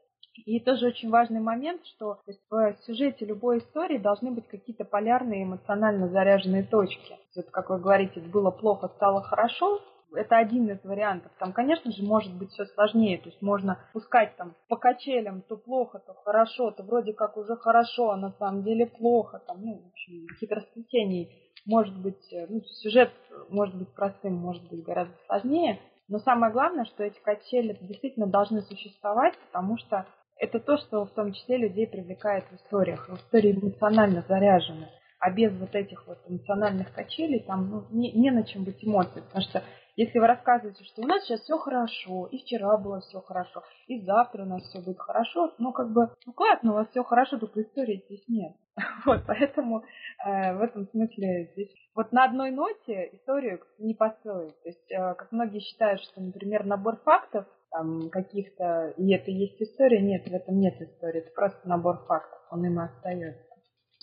И 0.45 0.59
тоже 0.59 0.88
очень 0.88 1.09
важный 1.09 1.39
момент, 1.39 1.86
что 1.86 2.19
в 2.49 2.75
сюжете 2.86 3.25
любой 3.25 3.59
истории 3.59 3.97
должны 3.97 4.31
быть 4.31 4.47
какие-то 4.47 4.83
полярные 4.83 5.43
эмоционально 5.43 6.09
заряженные 6.09 6.63
точки. 6.63 7.17
Вот, 7.36 7.49
как 7.51 7.69
вы 7.69 7.79
говорите, 7.79 8.19
было 8.19 8.51
плохо, 8.51 8.89
стало 8.95 9.21
хорошо, 9.21 9.81
это 10.15 10.38
один 10.38 10.69
из 10.69 10.83
вариантов. 10.83 11.31
Там, 11.39 11.53
конечно 11.53 11.91
же, 11.91 12.03
может 12.03 12.33
быть 12.33 12.51
все 12.51 12.65
сложнее. 12.65 13.17
То 13.17 13.29
есть 13.29 13.41
можно 13.41 13.79
пускать 13.93 14.36
там 14.38 14.53
по 14.67 14.75
качелям 14.75 15.41
то 15.41 15.57
плохо, 15.57 15.99
то 15.99 16.13
хорошо, 16.13 16.71
то 16.71 16.83
вроде 16.83 17.13
как 17.13 17.38
уже 17.38 17.55
хорошо, 17.55 18.12
а 18.12 18.17
на 18.17 18.31
самом 18.33 18.63
деле 18.63 18.86
плохо. 18.86 19.41
Там, 19.47 19.57
ну, 19.62 19.81
в 19.81 19.88
общем, 19.88 20.27
хитросплетений 20.39 21.29
может 21.65 21.95
быть, 21.97 22.31
э, 22.33 22.45
ну, 22.49 22.62
сюжет 22.81 23.12
может 23.49 23.75
быть 23.75 23.93
простым, 23.93 24.36
может 24.36 24.63
быть 24.69 24.83
гораздо 24.83 25.13
сложнее. 25.27 25.79
Но 26.08 26.20
самое 26.20 26.52
главное, 26.52 26.86
что 26.86 27.04
эти 27.04 27.20
качели 27.20 27.78
действительно 27.82 28.28
должны 28.28 28.62
существовать, 28.62 29.38
потому 29.48 29.78
что 29.78 30.06
это 30.38 30.60
то, 30.60 30.78
что 30.78 31.06
в 31.06 31.12
том 31.12 31.32
числе 31.32 31.58
людей 31.58 31.88
привлекает 31.88 32.46
в 32.46 32.56
историях. 32.56 33.08
В 33.08 33.16
истории 33.16 33.54
эмоционально 33.54 34.24
заряжены. 34.28 34.89
А 35.20 35.32
без 35.32 35.54
вот 35.54 35.74
этих 35.74 36.06
вот 36.06 36.18
эмоциональных 36.28 36.94
качелей 36.94 37.39
там 37.39 37.70
ну, 37.70 37.88
не, 37.92 38.12
не 38.12 38.30
на 38.30 38.44
чем 38.44 38.66
быть 38.66 38.84
эмоции. 38.84 39.22
Потому 39.22 39.44
что 39.44 39.63
если 39.96 40.20
вы 40.20 40.28
рассказываете, 40.28 40.84
что 40.84 41.02
у 41.04 41.06
нас 41.06 41.24
сейчас 41.24 41.42
все 41.42 41.58
хорошо, 41.58 42.28
и 42.28 42.39
вчера 42.39 42.78
было 42.78 43.00
все 43.00 43.22
хорошо, 43.22 43.63
и 43.88 44.02
завтра 44.02 44.42
у 44.44 44.48
нас 44.48 44.63
все 44.63 44.82
будет 44.82 45.00
хорошо, 45.00 45.54
ну 45.60 45.72
как 45.72 45.94
бы, 45.94 46.10
ну 46.26 46.34
классно, 46.34 46.72
у 46.72 46.76
вас 46.76 46.89
все 46.89 47.04
хорошо, 47.04 47.38
только 47.38 47.62
истории 47.62 48.04
здесь 48.06 48.24
нет. 48.28 48.54
Вот, 49.05 49.23
поэтому 49.27 49.83
э, 50.25 50.55
в 50.55 50.62
этом 50.62 50.88
смысле 50.88 51.49
здесь 51.53 51.69
вот 51.95 52.12
на 52.12 52.25
одной 52.25 52.51
ноте 52.51 53.09
историю 53.13 53.59
не 53.77 53.93
построить. 53.93 54.59
То 54.63 54.69
есть, 54.69 54.91
э, 54.91 55.13
как 55.15 55.31
многие 55.31 55.59
считают, 55.59 56.01
что, 56.01 56.21
например, 56.21 56.65
набор 56.65 56.97
фактов 57.03 57.45
там 57.71 58.09
каких-то, 58.09 58.93
и 58.97 59.13
это 59.13 59.31
есть 59.31 59.62
история, 59.62 60.01
нет, 60.01 60.27
в 60.27 60.33
этом 60.33 60.59
нет 60.59 60.79
истории, 60.79 61.21
это 61.21 61.31
просто 61.33 61.67
набор 61.67 62.05
фактов, 62.07 62.39
он 62.51 62.65
им 62.65 62.79
и 62.79 62.83
остается. 62.83 63.43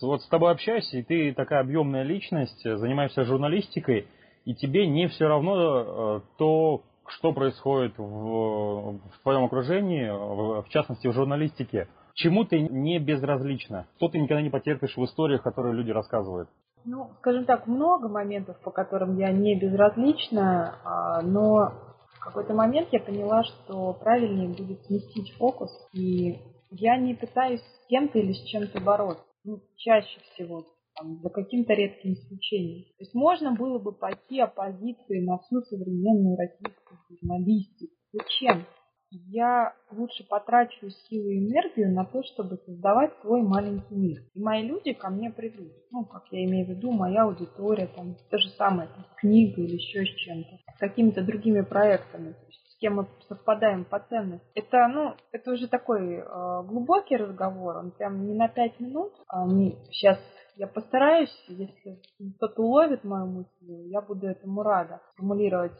Вот 0.02 0.22
с 0.22 0.28
тобой 0.28 0.52
общаюсь, 0.52 0.92
и 0.94 1.02
ты 1.02 1.34
такая 1.34 1.60
объемная 1.60 2.02
личность, 2.02 2.62
занимаешься 2.62 3.24
журналистикой, 3.24 4.08
и 4.44 4.54
тебе 4.54 4.86
не 4.86 5.08
все 5.08 5.26
равно 5.26 5.56
э, 5.56 6.20
то, 6.38 6.82
что 7.06 7.32
происходит 7.32 7.98
в, 7.98 8.02
в 8.02 9.22
твоем 9.22 9.44
окружении, 9.44 10.08
в, 10.08 10.62
в 10.62 10.68
частности 10.70 11.06
в 11.06 11.12
журналистике. 11.12 11.88
Чему 12.14 12.44
ты 12.44 12.60
не 12.60 12.98
безразлична? 12.98 13.86
Что 13.96 14.08
ты 14.08 14.18
никогда 14.18 14.42
не 14.42 14.50
потерпишь 14.50 14.96
в 14.96 15.04
историях, 15.04 15.42
которые 15.42 15.74
люди 15.74 15.90
рассказывают? 15.90 16.48
Ну, 16.84 17.10
скажем 17.18 17.44
так, 17.44 17.66
много 17.66 18.08
моментов, 18.08 18.58
по 18.60 18.70
которым 18.70 19.18
я 19.18 19.30
не 19.32 19.58
безразлична, 19.58 20.78
а, 20.84 21.22
но 21.22 21.72
в 22.14 22.20
какой-то 22.20 22.54
момент 22.54 22.88
я 22.92 23.00
поняла, 23.00 23.44
что 23.44 23.92
правильнее 23.94 24.48
будет 24.48 24.82
сместить 24.84 25.32
фокус, 25.36 25.70
и 25.92 26.38
я 26.70 26.96
не 26.96 27.14
пытаюсь 27.14 27.60
с 27.60 27.86
кем-то 27.88 28.18
или 28.18 28.32
с 28.32 28.42
чем-то 28.44 28.80
бороться. 28.80 29.24
Ну, 29.44 29.60
чаще 29.76 30.20
всего, 30.32 30.64
там, 30.96 31.20
за 31.22 31.30
каким-то 31.30 31.72
редким 31.72 32.12
исключением. 32.12 32.84
То 32.98 33.04
есть 33.04 33.14
можно 33.14 33.54
было 33.54 33.78
бы 33.78 33.92
пойти 33.92 34.40
оппозиции 34.40 35.24
на 35.24 35.38
всю 35.38 35.60
современную 35.62 36.36
российскую 36.36 36.98
журналистику. 37.08 37.92
Зачем? 38.12 38.66
Я 39.10 39.74
лучше 39.90 40.24
потрачу 40.28 40.90
силы 41.08 41.34
и 41.34 41.48
энергию 41.48 41.92
на 41.92 42.04
то, 42.04 42.22
чтобы 42.22 42.58
создавать 42.64 43.12
свой 43.20 43.42
маленький 43.42 43.94
мир. 43.94 44.22
И 44.34 44.40
мои 44.40 44.66
люди 44.66 44.92
ко 44.92 45.10
мне 45.10 45.30
придут. 45.30 45.72
Ну, 45.90 46.04
как 46.04 46.24
я 46.30 46.44
имею 46.44 46.66
в 46.66 46.70
виду, 46.70 46.92
моя 46.92 47.24
аудитория, 47.24 47.88
там, 47.88 48.16
то 48.30 48.38
же 48.38 48.48
самое, 48.50 48.88
там, 48.88 49.04
книга 49.16 49.60
или 49.62 49.74
еще 49.74 50.04
с 50.04 50.14
чем-то, 50.16 50.58
с 50.76 50.78
какими-то 50.78 51.22
другими 51.22 51.62
проектами, 51.62 52.32
то 52.32 52.46
есть, 52.46 52.70
с 52.70 52.78
кем 52.78 52.96
мы 52.96 53.08
совпадаем 53.28 53.84
по 53.84 53.98
ценности. 54.00 54.46
Это, 54.54 54.88
ну, 54.88 55.14
это 55.32 55.52
уже 55.52 55.68
такой 55.68 56.14
э, 56.14 56.62
глубокий 56.64 57.16
разговор, 57.16 57.76
он 57.76 57.90
прям 57.90 58.26
не 58.26 58.34
на 58.34 58.48
пять 58.48 58.78
минут. 58.80 59.12
А 59.28 59.46
не, 59.46 59.76
сейчас 59.90 60.18
я 60.56 60.66
постараюсь, 60.66 61.34
если 61.48 62.00
кто-то 62.36 62.62
уловит 62.62 63.02
мою 63.02 63.26
мысль, 63.26 63.88
я 63.88 64.00
буду 64.00 64.26
этому 64.26 64.62
рада 64.62 65.00
формулировать 65.16 65.72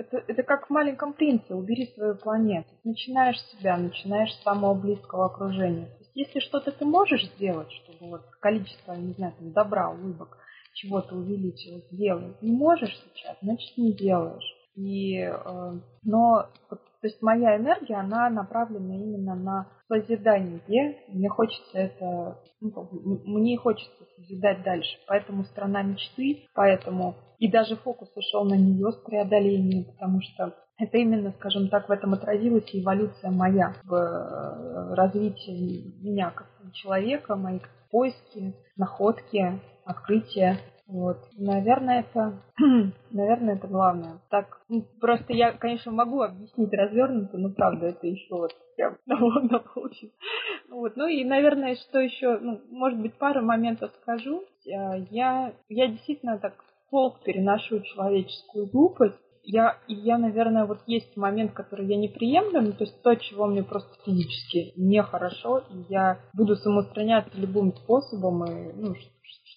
это, 0.00 0.24
это 0.26 0.42
как 0.42 0.66
в 0.66 0.70
маленьком 0.70 1.12
принце, 1.12 1.54
убери 1.54 1.86
свою 1.94 2.16
планету. 2.16 2.68
Начинаешь 2.84 3.38
себя, 3.52 3.76
начинаешь 3.76 4.32
с 4.32 4.42
самого 4.42 4.74
близкого 4.74 5.26
окружения. 5.26 5.86
То 5.86 5.98
есть, 5.98 6.10
если 6.14 6.40
что-то 6.40 6.72
ты 6.72 6.84
можешь 6.84 7.26
сделать, 7.34 7.70
чтобы 7.70 8.10
вот 8.10 8.22
количество, 8.40 8.94
не 8.94 9.12
знаю, 9.12 9.34
там, 9.38 9.52
добра, 9.52 9.90
улыбок, 9.90 10.38
чего-то 10.74 11.14
увеличилось, 11.16 11.84
сделай. 11.90 12.34
Не 12.40 12.52
можешь 12.52 12.96
сейчас, 13.14 13.36
значит 13.42 13.76
не 13.76 13.92
делаешь. 13.92 14.56
И, 14.74 15.18
э, 15.18 15.72
но 16.02 16.46
то 17.00 17.08
есть 17.08 17.22
моя 17.22 17.56
энергия, 17.56 17.96
она 17.96 18.28
направлена 18.28 18.94
именно 18.94 19.34
на 19.34 19.66
созидание. 19.88 20.60
Мне 21.08 21.28
хочется 21.30 21.78
это, 21.78 22.38
ну, 22.60 22.88
мне 23.24 23.56
хочется 23.56 24.04
созидать 24.16 24.62
дальше. 24.62 24.98
Поэтому 25.06 25.44
страна 25.44 25.82
мечты, 25.82 26.46
поэтому 26.54 27.14
и 27.38 27.50
даже 27.50 27.76
фокус 27.76 28.10
ушел 28.14 28.44
на 28.44 28.54
нее 28.54 28.92
с 28.92 28.96
преодолением, 28.96 29.84
потому 29.92 30.20
что 30.20 30.54
это 30.76 30.98
именно, 30.98 31.32
скажем 31.32 31.68
так, 31.68 31.88
в 31.88 31.92
этом 31.92 32.12
отразилась 32.12 32.68
эволюция 32.72 33.30
моя 33.30 33.74
в 33.84 33.94
э, 33.94 34.94
развитии 34.94 35.94
меня 36.02 36.30
как 36.30 36.48
человека, 36.74 37.36
мои 37.36 37.60
поиски, 37.90 38.54
находки, 38.76 39.60
открытия. 39.84 40.58
Вот. 40.90 41.18
Наверное, 41.36 42.00
это, 42.00 42.42
наверное, 43.10 43.54
это 43.54 43.68
главное. 43.68 44.20
Так, 44.28 44.60
ну, 44.68 44.84
просто 45.00 45.32
я, 45.32 45.52
конечно, 45.52 45.92
могу 45.92 46.20
объяснить 46.20 46.72
развернуто, 46.72 47.38
но 47.38 47.50
правда, 47.50 47.86
это 47.86 48.06
еще 48.06 48.34
вот 48.34 48.52
прям 48.76 48.96
довольно 49.06 49.60
получится. 49.60 50.16
Вот. 50.68 50.96
Ну 50.96 51.06
и, 51.06 51.24
наверное, 51.24 51.76
что 51.76 52.00
еще, 52.00 52.38
ну, 52.38 52.60
может 52.70 53.00
быть, 53.00 53.14
пару 53.14 53.42
моментов 53.42 53.92
скажу. 54.02 54.42
Э, 54.66 54.98
я, 55.10 55.52
я 55.68 55.86
действительно 55.86 56.38
так 56.38 56.54
полк 56.90 57.22
переношу 57.22 57.80
человеческую 57.82 58.66
глупость, 58.66 59.20
я, 59.42 59.78
я, 59.88 60.18
наверное, 60.18 60.66
вот 60.66 60.80
есть 60.86 61.16
момент, 61.16 61.52
который 61.52 61.86
я 61.86 61.96
не 61.96 62.08
приемлю, 62.08 62.60
ну, 62.60 62.72
то 62.72 62.84
есть 62.84 63.02
то, 63.02 63.14
чего 63.14 63.46
мне 63.46 63.62
просто 63.62 63.90
физически 64.04 64.72
нехорошо, 64.76 65.64
и 65.70 65.84
я 65.88 66.20
буду 66.34 66.56
самоустраняться 66.56 67.38
любым 67.38 67.74
способом 67.74 68.44
и 68.44 68.72
ну, 68.74 68.94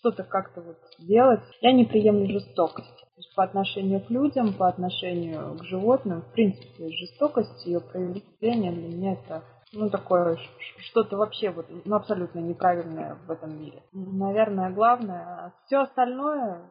что-то 0.03 0.23
как-то 0.23 0.61
вот 0.61 0.77
делать. 0.99 1.39
Я 1.61 1.71
не 1.71 1.85
приемлю 1.85 2.27
жестокость. 2.27 2.97
То 2.97 3.17
есть 3.17 3.33
по 3.35 3.43
отношению 3.43 4.01
к 4.01 4.09
людям, 4.09 4.53
по 4.53 4.67
отношению 4.67 5.57
к 5.57 5.63
животным, 5.63 6.21
в 6.21 6.33
принципе, 6.33 6.89
жестокость, 6.89 7.65
ее 7.65 7.79
проявление 7.79 8.73
для 8.73 8.87
меня 8.89 9.13
это 9.13 9.43
ну, 9.71 9.89
такое 9.89 10.37
что-то 10.79 11.17
вообще 11.17 11.51
вот, 11.51 11.67
ну, 11.85 11.95
абсолютно 11.95 12.39
неправильное 12.39 13.17
в 13.25 13.31
этом 13.31 13.57
мире. 13.57 13.81
Наверное, 13.93 14.71
главное. 14.71 15.53
Все 15.65 15.77
остальное, 15.77 16.61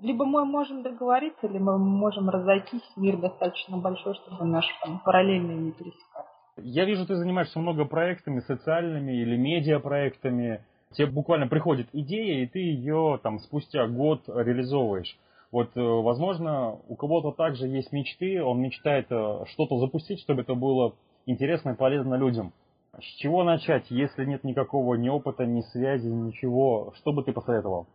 либо 0.00 0.24
мы 0.24 0.44
можем 0.44 0.82
договориться, 0.82 1.48
либо 1.48 1.76
мы 1.76 1.78
можем 1.78 2.30
разойтись. 2.30 2.88
Мир 2.96 3.16
достаточно 3.16 3.78
большой, 3.78 4.14
чтобы 4.14 4.44
наши 4.44 4.70
там, 4.84 5.00
параллельные 5.04 5.56
не 5.56 5.72
пересекались. 5.72 6.30
Я 6.58 6.84
вижу, 6.84 7.04
ты 7.04 7.16
занимаешься 7.16 7.58
много 7.58 7.84
проектами 7.84 8.40
социальными 8.40 9.12
или 9.12 9.36
медиапроектами. 9.36 10.64
Тебе 10.96 11.08
буквально 11.08 11.46
приходит 11.46 11.88
идея, 11.92 12.42
и 12.42 12.46
ты 12.46 12.58
ее 12.58 13.20
там 13.22 13.38
спустя 13.40 13.86
год 13.86 14.22
реализовываешь. 14.28 15.18
Вот, 15.52 15.76
э, 15.76 15.80
возможно, 15.80 16.78
у 16.88 16.96
кого-то 16.96 17.32
также 17.32 17.66
есть 17.66 17.92
мечты, 17.92 18.42
он 18.42 18.60
мечтает 18.60 19.06
э, 19.10 19.44
что-то 19.52 19.78
запустить, 19.78 20.20
чтобы 20.20 20.42
это 20.42 20.54
было 20.54 20.94
интересно 21.26 21.70
и 21.70 21.76
полезно 21.76 22.14
людям. 22.14 22.52
С 22.98 23.04
чего 23.18 23.44
начать, 23.44 23.90
если 23.90 24.24
нет 24.24 24.42
никакого 24.42 24.94
ни 24.94 25.08
опыта, 25.08 25.44
ни 25.44 25.60
связи, 25.72 26.08
ничего? 26.08 26.94
Что 26.96 27.12
бы 27.12 27.22
ты 27.22 27.32
посоветовал? 27.32 27.86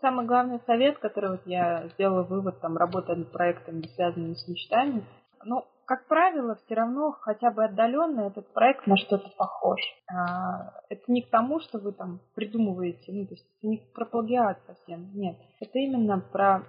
самый 0.00 0.26
главный 0.26 0.60
совет, 0.66 0.98
который 0.98 1.30
вот 1.32 1.42
я 1.46 1.88
сделала 1.94 2.22
вывод, 2.22 2.60
там, 2.60 2.76
работая 2.76 3.16
над 3.16 3.32
проектами, 3.32 3.82
связанными 3.94 4.34
с 4.34 4.46
мечтами, 4.48 5.02
ну, 5.44 5.64
как 5.88 6.06
правило, 6.06 6.54
все 6.66 6.74
равно 6.74 7.12
хотя 7.12 7.50
бы 7.50 7.64
отдаленно 7.64 8.26
этот 8.26 8.52
проект 8.52 8.86
на 8.86 8.98
что-то 8.98 9.30
похож. 9.38 9.80
А, 10.06 10.72
это 10.90 11.02
не 11.10 11.22
к 11.22 11.30
тому, 11.30 11.60
что 11.60 11.78
вы 11.78 11.92
там 11.92 12.20
придумываете, 12.34 13.10
ну, 13.10 13.26
то 13.26 13.34
есть 13.34 13.46
это 13.58 13.66
не 13.66 13.78
про 13.94 14.04
плагиат 14.04 14.58
совсем, 14.66 15.10
нет. 15.14 15.38
Это 15.60 15.78
именно 15.78 16.20
про 16.20 16.62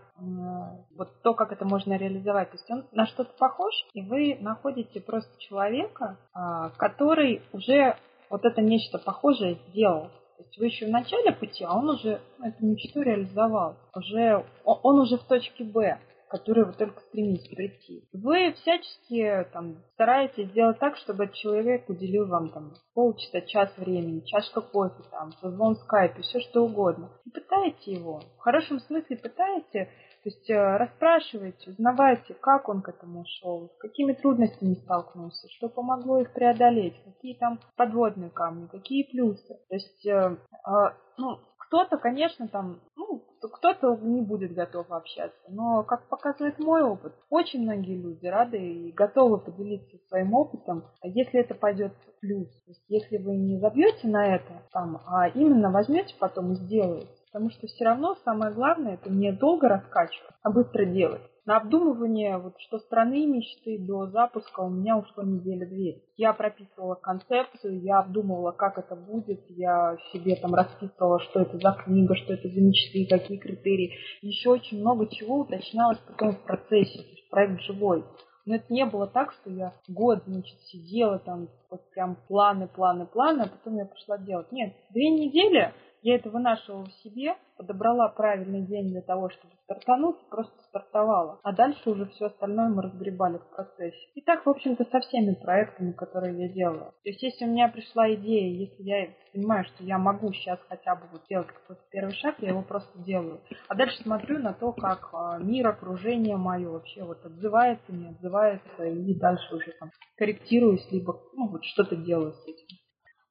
вот 0.96 1.22
то, 1.22 1.34
как 1.34 1.52
это 1.52 1.66
можно 1.66 1.98
реализовать. 1.98 2.52
То 2.52 2.58
есть 2.58 2.72
он 2.72 2.86
на 2.94 3.08
что-то 3.08 3.32
похож, 3.38 3.74
и 3.94 4.02
вы 4.02 4.38
находите 4.40 5.02
просто 5.02 5.38
человека, 5.40 6.18
а, 6.34 6.70
который 6.78 7.42
уже 7.52 7.98
вот 8.30 8.46
это 8.46 8.62
нечто 8.62 9.00
похожее 9.00 9.60
сделал. 9.68 10.10
То 10.38 10.44
есть 10.46 10.58
вы 10.58 10.66
еще 10.68 10.86
в 10.86 10.92
начале 10.92 11.34
пути, 11.34 11.66
а 11.66 11.78
он 11.78 11.90
уже 11.90 12.22
эту 12.42 12.66
мечту 12.66 13.02
реализовал. 13.02 13.76
Уже, 13.94 14.46
он 14.64 15.00
уже 15.00 15.18
в 15.18 15.24
точке 15.26 15.66
Б, 15.66 16.00
к 16.30 16.32
которой 16.32 16.66
вы 16.66 16.74
только 16.74 17.02
стремитесь 17.02 17.48
прийти. 17.50 18.08
Вы 18.14 18.54
всячески 18.54 19.48
там, 19.52 19.78
стараетесь 19.94 20.50
сделать 20.52 20.78
так, 20.80 20.96
чтобы 20.98 21.30
человек 21.34 21.90
уделил 21.90 22.28
вам 22.28 22.50
там, 22.52 22.74
полчаса, 22.94 23.42
час 23.42 23.76
времени, 23.78 24.22
чашка 24.26 24.62
кофе, 24.62 25.04
там, 25.10 25.32
созвон 25.42 25.76
в 25.76 25.80
скайпе, 25.80 26.22
все 26.22 26.40
что 26.40 26.66
угодно. 26.66 27.10
И 27.26 27.32
пытаете 27.32 27.94
его. 27.94 28.22
В 28.38 28.42
хорошем 28.42 28.80
смысле 28.80 29.18
пытаете 29.18 29.90
то 30.22 30.30
есть 30.30 30.50
э, 30.50 30.78
расспрашивайте, 30.78 31.72
узнавайте, 31.72 32.34
как 32.34 32.68
он 32.68 32.82
к 32.82 32.90
этому 32.90 33.24
шел, 33.26 33.70
с 33.70 33.78
какими 33.80 34.12
трудностями 34.12 34.74
столкнулся, 34.74 35.48
что 35.50 35.70
помогло 35.70 36.20
их 36.20 36.34
преодолеть, 36.34 37.02
какие 37.06 37.36
там 37.36 37.60
подводные 37.78 38.30
камни, 38.30 38.68
какие 38.68 39.04
плюсы. 39.10 39.58
То 39.70 39.76
есть, 39.76 40.06
э, 40.06 40.12
э, 40.12 40.72
ну, 41.18 41.40
кто-то, 41.58 41.98
конечно, 41.98 42.50
там, 42.50 42.82
ну, 42.98 43.24
кто-то 43.48 43.96
не 44.02 44.22
будет 44.22 44.54
готов 44.54 44.92
общаться, 44.92 45.40
но, 45.48 45.84
как 45.84 46.10
показывает 46.10 46.60
мой 46.60 46.82
опыт, 46.82 47.14
очень 47.30 47.62
многие 47.62 47.96
люди 47.96 48.26
рады 48.26 48.58
и 48.58 48.92
готовы 48.92 49.40
поделиться 49.40 49.98
своим 50.08 50.34
опытом, 50.34 50.84
если 51.04 51.40
это 51.40 51.56
пойдет 51.56 51.94
в 51.94 52.20
плюс. 52.20 52.50
То 52.66 52.72
есть, 52.72 52.84
если 52.90 53.18
вы 53.18 53.38
не 53.38 53.60
забьете 53.60 54.08
на 54.08 54.36
это, 54.36 54.64
там, 54.72 55.02
а 55.08 55.30
именно 55.30 55.72
возьмете 55.72 56.16
потом 56.20 56.52
и 56.54 56.56
сделаете, 56.56 57.10
Потому 57.32 57.52
что 57.52 57.68
все 57.68 57.86
равно 57.86 58.16
самое 58.26 58.52
главное 58.52 58.96
это 58.96 59.10
не 59.12 59.32
долго 59.32 59.70
раскачивать, 59.70 60.34
а 60.42 60.50
быстро 60.50 60.86
делать. 60.86 61.22
На 61.50 61.58
обдумывание, 61.58 62.38
вот 62.38 62.54
что 62.60 62.78
страны 62.78 63.26
мечты 63.26 63.80
до 63.80 64.06
запуска 64.06 64.60
у 64.60 64.70
меня 64.70 65.00
ушло 65.00 65.24
неделя 65.24 65.66
две. 65.66 66.04
Я 66.16 66.32
прописывала 66.32 66.94
концепцию, 66.94 67.82
я 67.82 68.02
обдумывала, 68.02 68.52
как 68.52 68.78
это 68.78 68.96
будет, 68.96 69.44
я 69.50 69.98
себе 70.14 70.36
там 70.36 70.54
расписывала, 70.54 71.20
что 71.22 71.40
это 71.40 71.58
за 71.58 71.72
книга, 71.84 72.14
что 72.18 72.34
это 72.34 72.48
за 72.50 72.62
мечты, 72.62 73.08
какие 73.10 73.40
критерии. 73.40 73.96
Еще 74.22 74.52
очень 74.52 74.80
много 74.80 75.08
чего 75.08 75.40
уточнялось 75.40 75.98
потом 76.08 76.36
в 76.36 76.44
процессе. 76.44 77.00
То 77.00 77.10
есть 77.10 77.30
проект 77.32 77.62
живой. 77.62 78.06
Но 78.46 78.56
это 78.56 78.72
не 78.72 78.86
было 78.86 79.08
так, 79.08 79.32
что 79.34 79.50
я 79.50 79.74
год, 79.88 80.22
значит, 80.28 80.56
сидела 80.68 81.18
там, 81.18 81.50
вот 81.72 81.82
прям 81.90 82.16
планы, 82.28 82.68
планы, 82.68 83.08
планы, 83.08 83.42
а 83.42 83.48
потом 83.48 83.76
я 83.76 83.86
пошла 83.86 84.20
делать. 84.20 84.52
Нет, 84.52 84.76
две 84.92 85.10
недели 85.10 85.74
я 86.02 86.16
это 86.16 86.30
вынашивала 86.30 86.86
в 86.86 86.94
себе, 87.04 87.36
подобрала 87.58 88.08
правильный 88.10 88.66
день 88.66 88.90
для 88.90 89.02
того, 89.02 89.30
чтобы 89.30 89.54
стартануть, 89.64 90.18
просто 90.30 90.58
стартовала. 90.70 91.40
А 91.44 91.52
дальше 91.52 91.90
уже 91.90 92.06
все 92.08 92.28
остальное 92.28 92.70
мы 92.70 92.82
разгребали 92.82 93.38
в 93.38 93.56
процессе. 93.56 93.98
И 94.16 94.22
так, 94.22 94.46
в 94.46 94.50
общем-то, 94.50 94.86
со 94.86 95.00
всеми 95.02 95.34
проектами, 95.34 95.92
которые 95.92 96.48
я 96.48 96.54
делала. 96.54 96.94
То 97.04 97.10
есть, 97.10 97.22
если 97.22 97.46
у 97.46 97.50
меня 97.50 97.68
пришла 97.68 98.12
идея, 98.14 98.50
если 98.50 98.84
я 98.84 99.08
понимаю, 99.34 99.66
что 99.66 99.84
я 99.84 99.98
могу 99.98 100.32
сейчас 100.34 100.60
хотя 100.70 100.96
бы 100.96 101.04
вот 101.12 101.24
сделать 101.26 101.48
какой-то 101.48 101.82
первый 101.92 102.14
шаг, 102.16 102.36
я 102.40 102.50
его 102.50 102.62
просто 102.62 102.98
делаю. 103.00 103.42
А 103.68 103.76
дальше 103.76 104.02
смотрю 104.02 104.40
на 104.40 104.54
то, 104.54 104.72
как 104.72 105.10
а, 105.14 105.38
мир, 105.38 105.68
окружение 105.68 106.38
мое 106.38 106.70
вообще 106.70 107.04
вот 107.04 107.24
отзывается, 107.26 107.92
не 107.92 108.08
отзывается, 108.10 108.86
и 108.86 109.14
дальше 109.20 109.56
уже 109.56 109.74
там 109.80 109.92
корректируюсь, 110.18 110.88
либо 110.92 111.20
ну, 111.34 111.50
вот 111.50 111.64
что-то 111.66 111.96
делаю 111.96 112.34
с 112.34 112.48
этим. 112.48 112.79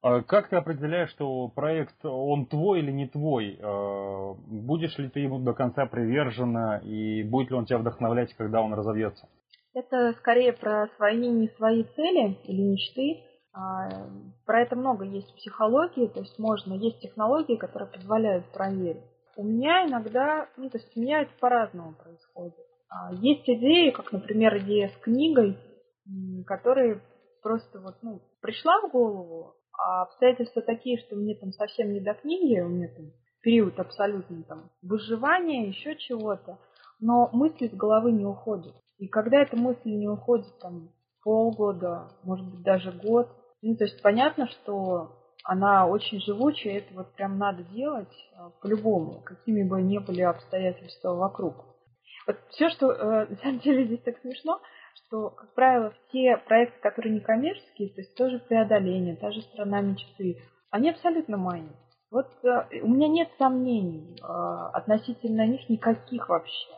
А 0.01 0.23
как 0.23 0.49
ты 0.49 0.57
определяешь, 0.57 1.11
что 1.11 1.49
проект, 1.49 2.05
он 2.05 2.47
твой 2.47 2.81
или 2.81 2.93
не 2.93 3.09
твой? 3.09 3.59
А, 3.61 4.35
будешь 4.47 4.97
ли 4.99 5.09
ты 5.09 5.21
ему 5.21 5.41
до 5.41 5.55
конца 5.55 5.87
привержена 5.87 6.79
и 6.79 7.25
будет 7.25 7.51
ли 7.51 7.57
он 7.57 7.67
тебя 7.67 7.79
вдохновлять, 7.79 8.33
когда 8.35 8.63
он 8.63 8.75
разовьется? 8.75 9.29
Это 9.75 10.15
скорее 10.19 10.53
про 10.53 10.89
свои 10.97 11.29
не 11.29 11.49
свои 11.57 11.83
цели 11.83 12.39
или 12.45 12.63
мечты. 12.63 13.25
А, 13.53 13.89
про 14.47 14.63
это 14.63 14.77
много 14.77 15.05
есть 15.05 15.31
в 15.33 15.37
психологии, 15.37 16.07
то 16.07 16.21
есть 16.21 16.39
можно, 16.39 16.75
есть 16.75 17.01
технологии, 17.01 17.57
которые 17.57 17.91
позволяют 17.91 18.47
проверить. 18.53 19.03
У 19.37 19.45
меня 19.45 19.87
иногда, 19.87 20.49
ну 20.57 20.71
то 20.71 20.79
есть 20.79 20.97
у 20.97 21.01
меня 21.01 21.23
это 21.23 21.33
по-разному 21.41 21.95
происходит. 21.95 22.55
Есть 23.21 23.49
идеи, 23.49 23.91
как, 23.91 24.13
например, 24.13 24.57
идея 24.59 24.89
с 24.89 24.97
книгой, 25.03 25.59
которые 26.47 27.03
просто 27.43 27.81
вот, 27.81 27.97
ну, 28.03 28.21
пришла 28.41 28.81
в 28.81 28.91
голову, 28.91 29.55
а 29.79 30.03
обстоятельства 30.03 30.63
такие, 30.63 30.99
что 30.99 31.17
мне 31.17 31.35
там 31.35 31.53
совсем 31.53 31.93
не 31.93 32.01
до 32.01 32.15
книги, 32.15 32.61
у 32.61 32.69
меня 32.69 32.89
там 32.89 33.13
период 33.41 33.79
абсолютно 33.79 34.43
там 34.43 34.71
выживания, 34.83 35.69
еще 35.69 35.97
чего-то, 35.97 36.59
но 37.01 37.31
мысли 37.33 37.69
с 37.69 37.73
головы 37.73 38.13
не 38.13 38.27
уходят. 38.27 38.75
И 38.99 39.07
когда 39.07 39.41
эта 39.43 39.57
мысль 39.57 39.91
не 39.91 40.09
уходит 40.09 40.59
там 40.61 40.91
полгода, 41.23 42.09
может 42.25 42.47
быть 42.51 42.63
даже 42.63 42.91
год, 42.91 43.29
ну 43.63 43.77
то 43.77 43.85
есть 43.85 44.03
понятно, 44.03 44.49
что 44.49 45.15
она 45.45 45.87
очень 45.87 46.21
живучая, 46.21 46.79
это 46.79 46.95
вот 46.95 47.15
прям 47.15 47.39
надо 47.39 47.63
делать 47.63 48.13
а, 48.37 48.51
по-любому, 48.61 49.23
какими 49.23 49.63
бы 49.63 49.81
ни 49.81 49.99
были 49.99 50.23
обстоятельства 50.23 51.15
вокруг. 51.15 51.65
Вот 52.27 52.37
все, 52.51 52.69
что 52.71 52.93
э, 52.93 53.27
на 53.31 53.37
самом 53.37 53.61
деле 53.61 53.87
здесь 53.87 54.03
так 54.03 54.19
смешно, 54.21 54.61
что, 54.95 55.31
как 55.31 55.55
правило, 55.55 55.93
все 56.09 56.37
проекты, 56.37 56.81
которые 56.81 57.15
не 57.15 57.21
коммерческие, 57.21 57.89
то 57.91 58.01
есть 58.01 58.15
тоже 58.17 58.39
преодоление, 58.39 59.17
та 59.17 59.31
же 59.31 59.43
страна 59.43 59.81
мечты, 59.81 60.43
они 60.71 60.91
абсолютно 60.91 61.37
мои. 61.37 61.69
Вот 62.11 62.29
э, 62.43 62.81
у 62.83 62.89
меня 62.89 63.09
нет 63.09 63.29
сомнений 63.39 64.19
э, 64.21 64.25
относительно 64.73 65.47
них 65.47 65.69
никаких 65.69 66.29
вообще. 66.29 66.69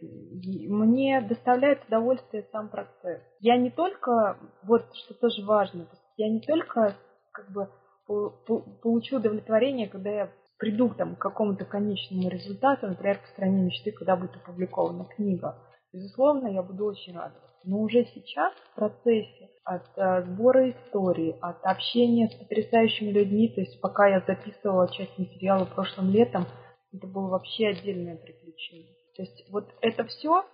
Мне 0.00 1.20
доставляет 1.20 1.84
удовольствие 1.86 2.46
сам 2.52 2.68
процесс. 2.68 3.22
Я 3.40 3.56
не 3.56 3.70
только, 3.70 4.38
вот 4.64 4.84
что 4.94 5.14
тоже 5.14 5.44
важно, 5.44 5.84
то 5.84 5.96
я 6.16 6.28
не 6.28 6.40
только 6.40 6.94
как 7.32 7.50
бы 7.52 7.70
получу 8.06 9.16
удовлетворение, 9.16 9.88
когда 9.88 10.10
я 10.10 10.30
приду 10.58 10.90
там, 10.90 11.16
к 11.16 11.20
какому-то 11.20 11.64
конечному 11.64 12.28
результату, 12.28 12.86
например, 12.86 13.18
к 13.18 13.26
стране 13.28 13.62
мечты, 13.62 13.92
когда 13.92 14.16
будет 14.16 14.36
опубликована 14.36 15.04
книга. 15.04 15.58
Безусловно, 15.94 16.48
я 16.48 16.62
буду 16.62 16.86
очень 16.86 17.14
рада. 17.14 17.36
Но 17.62 17.78
уже 17.78 18.04
сейчас 18.04 18.52
в 18.52 18.74
процессе 18.74 19.48
от 19.64 19.84
э, 19.96 20.24
сбора 20.24 20.70
истории, 20.70 21.38
от 21.40 21.64
общения 21.64 22.28
с 22.28 22.34
потрясающими 22.34 23.10
людьми, 23.10 23.48
то 23.54 23.60
есть 23.60 23.80
пока 23.80 24.08
я 24.08 24.20
записывала 24.26 24.92
часть 24.92 25.16
материала 25.18 25.64
прошлым 25.64 26.10
летом, 26.10 26.46
Это 26.92 27.06
было 27.06 27.28
вообще 27.28 27.68
отдельное 27.68 28.16
приключение. 28.16 28.92
То 29.16 29.22
есть 29.22 29.50
вот 29.50 29.68
это 29.80 30.04
все 30.04 30.44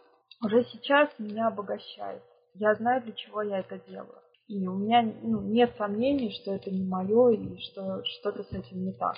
уже 0.44 0.64
сейчас 0.64 1.08
меня 1.18 1.48
обогащает. 1.48 2.22
Я 2.54 2.74
знаю, 2.74 3.02
для 3.02 3.12
чего 3.12 3.40
я 3.40 3.60
это 3.60 3.78
делаю. 3.88 4.20
И 4.48 4.66
у 4.66 4.74
меня 4.74 5.02
ну, 5.22 5.40
нет 5.40 5.74
сомнений, 5.78 6.32
что 6.32 6.52
это 6.52 6.70
не 6.70 6.84
мое 6.84 7.30
и 7.30 7.58
что 7.60 8.04
что-то 8.04 8.42
с 8.42 8.52
этим 8.52 8.84
не 8.84 8.92
так. 8.92 9.16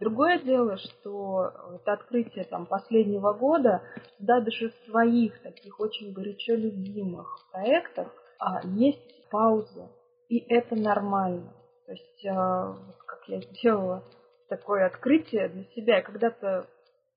Другое 0.00 0.38
дело, 0.40 0.76
что 0.76 1.52
это 1.76 1.92
открытие 1.92 2.44
там, 2.44 2.66
последнего 2.66 3.32
года, 3.32 3.82
да, 4.18 4.40
даже 4.40 4.70
в 4.70 4.90
своих 4.90 5.40
таких 5.42 5.78
очень 5.80 6.12
горячо 6.12 6.54
любимых 6.54 7.38
проектах 7.52 8.08
а, 8.38 8.60
есть 8.64 9.28
пауза, 9.30 9.88
и 10.28 10.38
это 10.38 10.74
нормально. 10.76 11.52
То 11.86 11.92
есть, 11.92 12.26
а, 12.26 12.76
как 13.06 13.28
я 13.28 13.40
сделала 13.40 14.02
такое 14.48 14.86
открытие 14.86 15.48
для 15.48 15.64
себя, 15.74 15.96
я 15.96 16.02
когда-то 16.02 16.66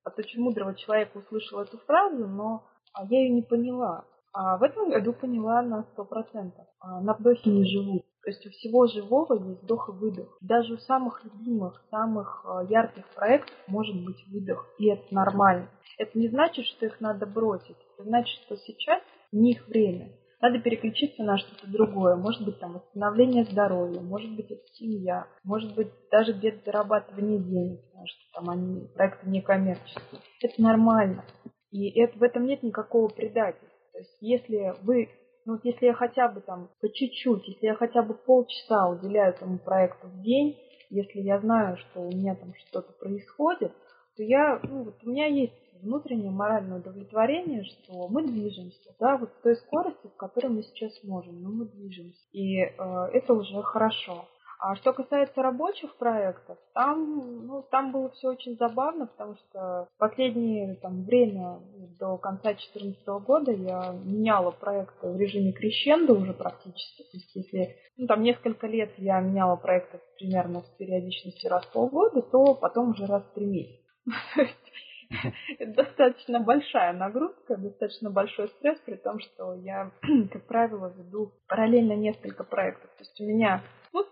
от 0.03 0.19
очень 0.19 0.41
мудрого 0.41 0.73
человека 0.75 1.17
услышала 1.17 1.63
эту 1.63 1.77
фразу, 1.79 2.27
но 2.27 2.63
а, 2.93 3.05
я 3.05 3.19
ее 3.21 3.29
не 3.29 3.41
поняла. 3.41 4.05
А 4.33 4.57
в 4.57 4.63
этом 4.63 4.89
году 4.89 5.13
поняла 5.13 5.61
на 5.61 5.83
сто 5.93 6.05
процентов. 6.05 6.65
А, 6.79 7.01
на 7.01 7.13
вдохе 7.13 7.49
не 7.49 7.65
живут. 7.65 8.05
То 8.27 8.31
есть 8.31 8.45
у 8.45 8.49
всего 8.49 8.87
живого 8.87 9.35
есть 9.35 9.63
вдох 9.63 9.87
и 9.87 9.93
выдох. 9.93 10.37
Даже 10.41 10.73
у 10.73 10.77
самых 10.79 11.23
любимых, 11.23 11.81
самых 11.89 12.43
а, 12.45 12.61
ярких 12.65 13.05
проектов 13.15 13.55
может 13.67 13.95
быть 14.03 14.21
выдох. 14.27 14.67
И 14.77 14.89
это 14.89 15.15
нормально. 15.15 15.69
Это 15.97 16.19
не 16.19 16.27
значит, 16.27 16.65
что 16.65 16.87
их 16.87 16.99
надо 16.99 17.25
бросить. 17.25 17.77
Это 17.93 18.03
значит, 18.03 18.37
что 18.41 18.57
сейчас 18.57 19.01
не 19.31 19.51
их 19.51 19.65
время. 19.69 20.11
Надо 20.41 20.59
переключиться 20.59 21.23
на 21.23 21.37
что-то 21.37 21.71
другое. 21.71 22.17
Может 22.17 22.43
быть, 22.43 22.59
там, 22.59 22.73
восстановление 22.73 23.45
здоровья, 23.45 24.01
может 24.01 24.35
быть, 24.35 24.51
это 24.51 24.67
семья, 24.73 25.25
может 25.45 25.73
быть, 25.73 25.87
даже 26.11 26.33
где-то 26.33 26.65
зарабатывание 26.65 27.39
денег, 27.39 27.79
потому 27.85 28.07
что 28.07 28.19
там 28.33 28.49
они, 28.49 28.87
проекты 28.93 29.29
некоммерческие. 29.29 30.19
Это 30.41 30.61
нормально. 30.61 31.23
И 31.71 31.97
это, 31.97 32.19
в 32.19 32.23
этом 32.23 32.45
нет 32.45 32.61
никакого 32.61 33.07
предательства. 33.07 33.69
То 33.93 33.99
есть 33.99 34.17
если 34.19 34.73
вы, 34.83 35.07
ну 35.47 35.53
вот 35.53 35.63
если 35.63 35.85
я 35.85 35.93
хотя 35.93 36.27
бы 36.27 36.41
там 36.41 36.69
по 36.81 36.89
чуть-чуть, 36.89 37.47
если 37.47 37.67
я 37.67 37.75
хотя 37.75 38.03
бы 38.03 38.13
полчаса 38.13 38.89
уделяю 38.89 39.33
этому 39.33 39.57
проекту 39.57 40.07
в 40.07 40.21
день, 40.21 40.57
если 40.89 41.21
я 41.21 41.39
знаю, 41.39 41.77
что 41.77 42.01
у 42.01 42.11
меня 42.11 42.35
там 42.35 42.53
что-то 42.67 42.91
происходит, 42.91 43.71
то 44.17 44.23
я, 44.23 44.59
ну 44.63 44.83
вот 44.83 44.95
у 45.05 45.09
меня 45.09 45.27
есть 45.27 45.53
внутреннее 45.81 46.31
моральное 46.31 46.79
удовлетворение, 46.79 47.63
что 47.63 48.09
мы 48.09 48.27
движемся, 48.27 48.93
да, 48.99 49.15
вот 49.15 49.29
с 49.29 49.41
той 49.41 49.55
скоростью, 49.55 50.09
с 50.09 50.17
которой 50.17 50.47
мы 50.47 50.63
сейчас 50.63 50.91
можем, 51.03 51.41
но 51.41 51.49
мы 51.49 51.65
движемся. 51.65 52.19
И 52.33 52.57
э, 52.59 52.73
это 53.13 53.33
уже 53.33 53.61
хорошо. 53.63 54.25
А 54.59 54.75
что 54.75 54.91
касается 54.91 55.41
рабочих 55.43 55.95
проектов, 55.97 56.57
там, 56.73 57.45
ну, 57.45 57.63
там 57.69 57.91
было 57.91 58.09
все 58.09 58.29
очень 58.29 58.57
забавно, 58.57 59.05
потому 59.05 59.35
что 59.35 59.87
в 59.93 59.97
последнее 59.99 60.75
там, 60.75 61.03
время, 61.03 61.59
до 61.99 62.17
конца 62.17 62.53
2014 62.53 63.07
года, 63.25 63.51
я 63.51 63.93
меняла 64.03 64.51
проекты 64.51 65.09
в 65.09 65.17
режиме 65.17 65.51
крещенда 65.51 66.13
уже 66.13 66.33
практически. 66.33 67.03
То 67.03 67.17
есть 67.17 67.35
если 67.35 67.75
ну, 67.97 68.07
там 68.07 68.23
несколько 68.23 68.67
лет 68.67 68.91
я 68.97 69.19
меняла 69.19 69.57
проекты 69.57 69.99
примерно 70.17 70.61
с 70.61 70.69
периодичностью 70.77 71.51
раз 71.51 71.65
в 71.65 71.71
полгода, 71.71 72.21
то 72.21 72.55
потом 72.55 72.91
уже 72.91 73.05
раз 73.05 73.23
в 73.23 73.33
три 73.33 73.45
месяца. 73.45 73.83
Достаточно 75.59 76.39
большая 76.39 76.93
нагрузка, 76.93 77.57
достаточно 77.57 78.09
большой 78.09 78.49
стресс, 78.49 78.79
при 78.85 78.95
том, 78.95 79.19
что 79.19 79.53
я, 79.55 79.91
как 80.31 80.45
правило, 80.47 80.93
веду 80.97 81.33
параллельно 81.47 81.93
несколько 81.93 82.43
проектов. 82.43 82.89
То 82.97 83.03
есть 83.03 83.21
у 83.21 83.23
меня 83.25 83.63
ну, 83.93 84.03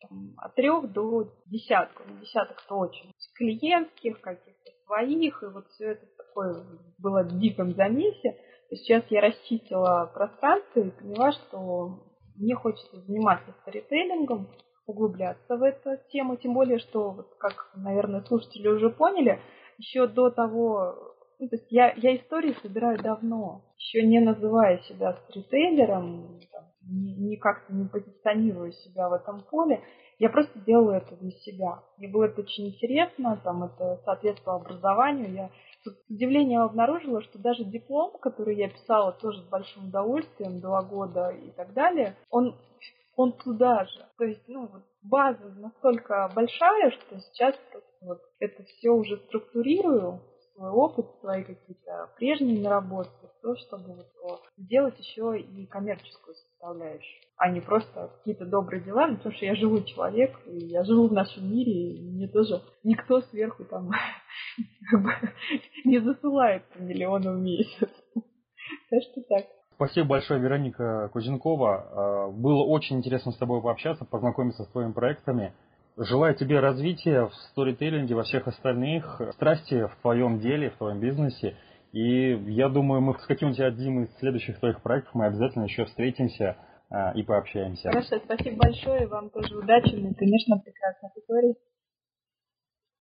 там, 0.00 0.34
от 0.38 0.54
трех 0.54 0.92
до 0.92 1.32
десятка, 1.46 2.02
ну, 2.06 2.18
десяток 2.20 2.62
точно. 2.68 3.10
Клиентских, 3.34 4.20
каких-то 4.20 4.70
своих, 4.86 5.42
и 5.42 5.46
вот 5.46 5.66
все 5.68 5.92
это 5.92 6.06
такое 6.16 6.64
было 6.98 7.22
в 7.24 7.38
диком 7.38 7.74
замесе. 7.74 8.36
Сейчас 8.70 9.04
я 9.10 9.20
расчистила 9.20 10.10
пространство 10.14 10.80
и 10.80 10.90
поняла, 10.90 11.32
что 11.32 12.04
мне 12.36 12.54
хочется 12.54 13.00
заниматься 13.00 13.52
сторителлингом, 13.62 14.48
углубляться 14.86 15.56
в 15.56 15.62
эту 15.62 15.98
тему, 16.10 16.36
тем 16.36 16.54
более, 16.54 16.78
что, 16.78 17.10
вот, 17.10 17.34
как, 17.38 17.70
наверное, 17.74 18.22
слушатели 18.22 18.68
уже 18.68 18.90
поняли, 18.90 19.40
еще 19.80 20.06
до 20.06 20.30
того, 20.30 20.94
ну, 21.38 21.48
то 21.48 21.56
есть 21.56 21.66
я, 21.70 21.92
я 21.96 22.16
истории 22.16 22.54
собираю 22.62 23.02
давно, 23.02 23.62
еще 23.78 24.06
не 24.06 24.20
называя 24.20 24.78
себя 24.82 25.14
стритейлером, 25.24 26.38
там, 26.52 26.64
ни, 26.82 27.12
ни 27.12 27.36
как-то 27.36 27.72
не 27.72 27.88
позиционирую 27.88 28.72
себя 28.72 29.08
в 29.08 29.14
этом 29.14 29.42
поле, 29.50 29.82
я 30.18 30.28
просто 30.28 30.58
делаю 30.60 30.98
это 30.98 31.16
для 31.16 31.30
себя. 31.30 31.82
Мне 31.96 32.08
было 32.08 32.24
это 32.24 32.42
очень 32.42 32.68
интересно, 32.68 33.40
там 33.42 33.64
это 33.64 34.02
соответствовало 34.04 34.60
образованию. 34.60 35.32
Я 35.32 35.50
с 35.82 36.10
удивлением 36.10 36.60
обнаружила, 36.60 37.22
что 37.22 37.38
даже 37.38 37.64
диплом, 37.64 38.18
который 38.20 38.54
я 38.56 38.68
писала 38.68 39.12
тоже 39.12 39.40
с 39.40 39.48
большим 39.48 39.88
удовольствием, 39.88 40.60
два 40.60 40.82
года 40.82 41.30
и 41.30 41.50
так 41.52 41.72
далее, 41.72 42.16
он, 42.28 42.54
он 43.16 43.32
туда 43.32 43.86
же. 43.86 44.04
То 44.18 44.24
есть, 44.24 44.46
ну, 44.46 44.68
вот 44.70 44.82
база 45.02 45.48
настолько 45.58 46.30
большая, 46.34 46.90
что 46.90 47.20
сейчас 47.20 47.56
вот 48.00 48.20
это 48.38 48.62
все 48.64 48.90
уже 48.90 49.18
структурирую, 49.18 50.20
свой 50.54 50.70
опыт, 50.70 51.06
свои 51.20 51.44
какие-то 51.44 52.10
прежние 52.16 52.62
наработки, 52.62 53.28
то, 53.42 53.56
чтобы 53.56 53.94
вот 54.22 54.42
сделать 54.58 54.98
еще 54.98 55.40
и 55.40 55.66
коммерческую 55.66 56.34
составляющую, 56.34 57.22
а 57.36 57.50
не 57.50 57.60
просто 57.60 58.10
какие-то 58.18 58.44
добрые 58.44 58.82
дела, 58.82 59.08
потому 59.08 59.34
что 59.34 59.46
я 59.46 59.54
живой 59.54 59.84
человек, 59.84 60.38
и 60.46 60.66
я 60.66 60.84
живу 60.84 61.08
в 61.08 61.12
нашем 61.12 61.50
мире, 61.50 61.96
и 61.96 62.10
мне 62.10 62.28
тоже 62.28 62.60
никто 62.84 63.22
сверху 63.22 63.64
там 63.64 63.90
не 65.84 65.98
засылает 66.00 66.64
по 66.66 66.78
в 66.78 67.40
месяц. 67.40 67.90
Так 68.90 69.02
что 69.02 69.22
так. 69.22 69.46
Спасибо 69.80 70.08
большое, 70.08 70.38
Вероника 70.38 71.08
Кузенкова. 71.10 71.70
А, 71.72 72.30
было 72.30 72.62
очень 72.64 72.98
интересно 72.98 73.32
с 73.32 73.38
тобой 73.38 73.62
пообщаться, 73.62 74.04
познакомиться 74.04 74.64
с 74.64 74.68
твоими 74.68 74.92
проектами. 74.92 75.54
Желаю 75.96 76.34
тебе 76.34 76.60
развития 76.60 77.24
в 77.24 77.34
сторителлинге, 77.50 78.14
во 78.14 78.24
всех 78.24 78.46
остальных, 78.46 79.22
страсти 79.32 79.86
в 79.86 79.96
твоем 80.02 80.38
деле, 80.38 80.68
в 80.68 80.76
твоем 80.76 81.00
бизнесе. 81.00 81.56
И 81.92 82.34
я 82.52 82.68
думаю, 82.68 83.00
мы 83.00 83.14
с 83.14 83.24
каким-нибудь 83.24 83.60
одним 83.60 84.02
из 84.02 84.14
следующих 84.18 84.60
твоих 84.60 84.82
проектов 84.82 85.14
мы 85.14 85.24
обязательно 85.24 85.64
еще 85.64 85.86
встретимся 85.86 86.58
а, 86.90 87.12
и 87.12 87.22
пообщаемся. 87.22 87.88
Хорошо, 87.88 88.18
спасибо 88.22 88.58
большое, 88.58 89.06
вам 89.06 89.30
тоже 89.30 89.56
удачи, 89.56 89.94
ну 89.94 90.10
и, 90.10 90.14
конечно, 90.14 90.58
прекрасных 90.58 91.16
историй. 91.16 91.54